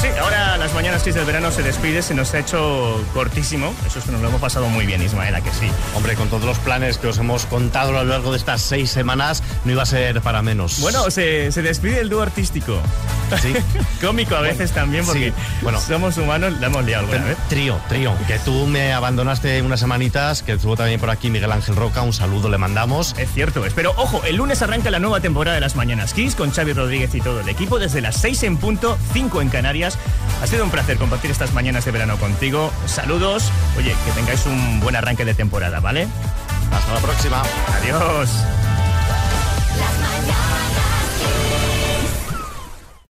pues 0.00 0.12
sí, 0.12 0.18
ahora 0.18 0.56
las 0.56 0.72
mañanas 0.74 1.02
Kiss 1.02 1.14
del 1.14 1.24
verano 1.24 1.50
se 1.50 1.62
despide, 1.62 2.02
se 2.02 2.14
nos 2.14 2.32
ha 2.34 2.38
hecho 2.38 3.04
cortísimo. 3.12 3.74
Eso 3.86 3.98
es 3.98 4.04
que 4.04 4.12
nos 4.12 4.20
lo 4.20 4.28
hemos 4.28 4.40
pasado 4.40 4.68
muy 4.68 4.86
bien, 4.86 5.02
Ismael, 5.02 5.34
¿a 5.34 5.40
que 5.40 5.50
sí? 5.50 5.70
Hombre, 5.94 6.14
con 6.14 6.28
todos 6.28 6.44
los 6.44 6.58
planes 6.58 6.98
que 6.98 7.08
os 7.08 7.18
hemos 7.18 7.46
contado 7.46 7.90
a 7.98 8.04
lo 8.04 8.10
largo 8.10 8.30
de 8.32 8.38
estas 8.38 8.62
seis 8.62 8.90
semanas, 8.90 9.42
no 9.64 9.72
iba 9.72 9.82
a 9.82 9.86
ser 9.86 10.20
para 10.22 10.42
menos. 10.42 10.80
Bueno, 10.80 11.10
se, 11.10 11.52
se 11.52 11.62
despide 11.62 12.00
el 12.00 12.08
dúo 12.08 12.22
artístico. 12.22 12.80
Sí. 13.38 13.54
Cómico 14.00 14.34
a 14.36 14.40
veces 14.40 14.72
también, 14.72 15.04
porque 15.04 15.28
Sí, 15.28 15.32
bueno. 15.62 15.80
somos 15.80 16.16
humanos, 16.18 16.54
la 16.60 16.66
hemos 16.68 16.84
liado 16.84 17.04
alguna 17.04 17.24
vez. 17.24 17.36
Trío, 17.48 17.78
trío, 17.88 18.14
que 18.26 18.38
tú 18.40 18.66
me 18.66 18.92
abandonaste 18.92 19.60
unas 19.62 19.80
semanitas, 19.80 20.42
que 20.42 20.52
estuvo 20.52 20.76
también 20.76 20.98
por 21.00 21.10
aquí 21.10 21.30
Miguel 21.30 21.52
Ángel 21.52 21.76
Roca, 21.76 22.02
un 22.02 22.12
saludo 22.12 22.48
le 22.48 22.58
mandamos. 22.58 23.14
Es 23.18 23.30
cierto, 23.32 23.64
es. 23.64 23.72
Pero 23.74 23.92
ojo, 23.96 24.22
el 24.24 24.36
lunes 24.36 24.62
arranca 24.62 24.90
la 24.90 24.98
nueva 24.98 25.20
temporada 25.20 25.54
de 25.54 25.60
las 25.60 25.76
Mañanas 25.76 26.12
Kiss 26.14 26.34
con 26.34 26.50
Xavi 26.50 26.72
Rodríguez 26.72 27.14
y 27.14 27.20
todo 27.20 27.40
el 27.40 27.48
equipo 27.48 27.78
desde 27.78 28.00
las 28.00 28.16
6 28.16 28.42
en 28.44 28.56
punto, 28.56 28.98
5 29.12 29.40
en 29.42 29.48
Canarias. 29.48 29.98
Ha 30.42 30.46
sido 30.46 30.64
un 30.64 30.70
placer 30.70 30.96
compartir 30.98 31.30
estas 31.30 31.52
mañanas 31.52 31.84
de 31.84 31.90
verano 31.90 32.16
contigo. 32.16 32.72
Saludos. 32.86 33.50
Oye, 33.78 33.94
que 34.04 34.12
tengáis 34.12 34.44
un 34.46 34.80
buen 34.80 34.96
arranque 34.96 35.24
de 35.24 35.34
temporada, 35.34 35.80
¿vale? 35.80 36.06
Hasta 36.72 36.94
la 36.94 37.00
próxima. 37.00 37.42
Adiós. 37.82 38.30
Las 39.78 39.98
mañanas 40.00 40.59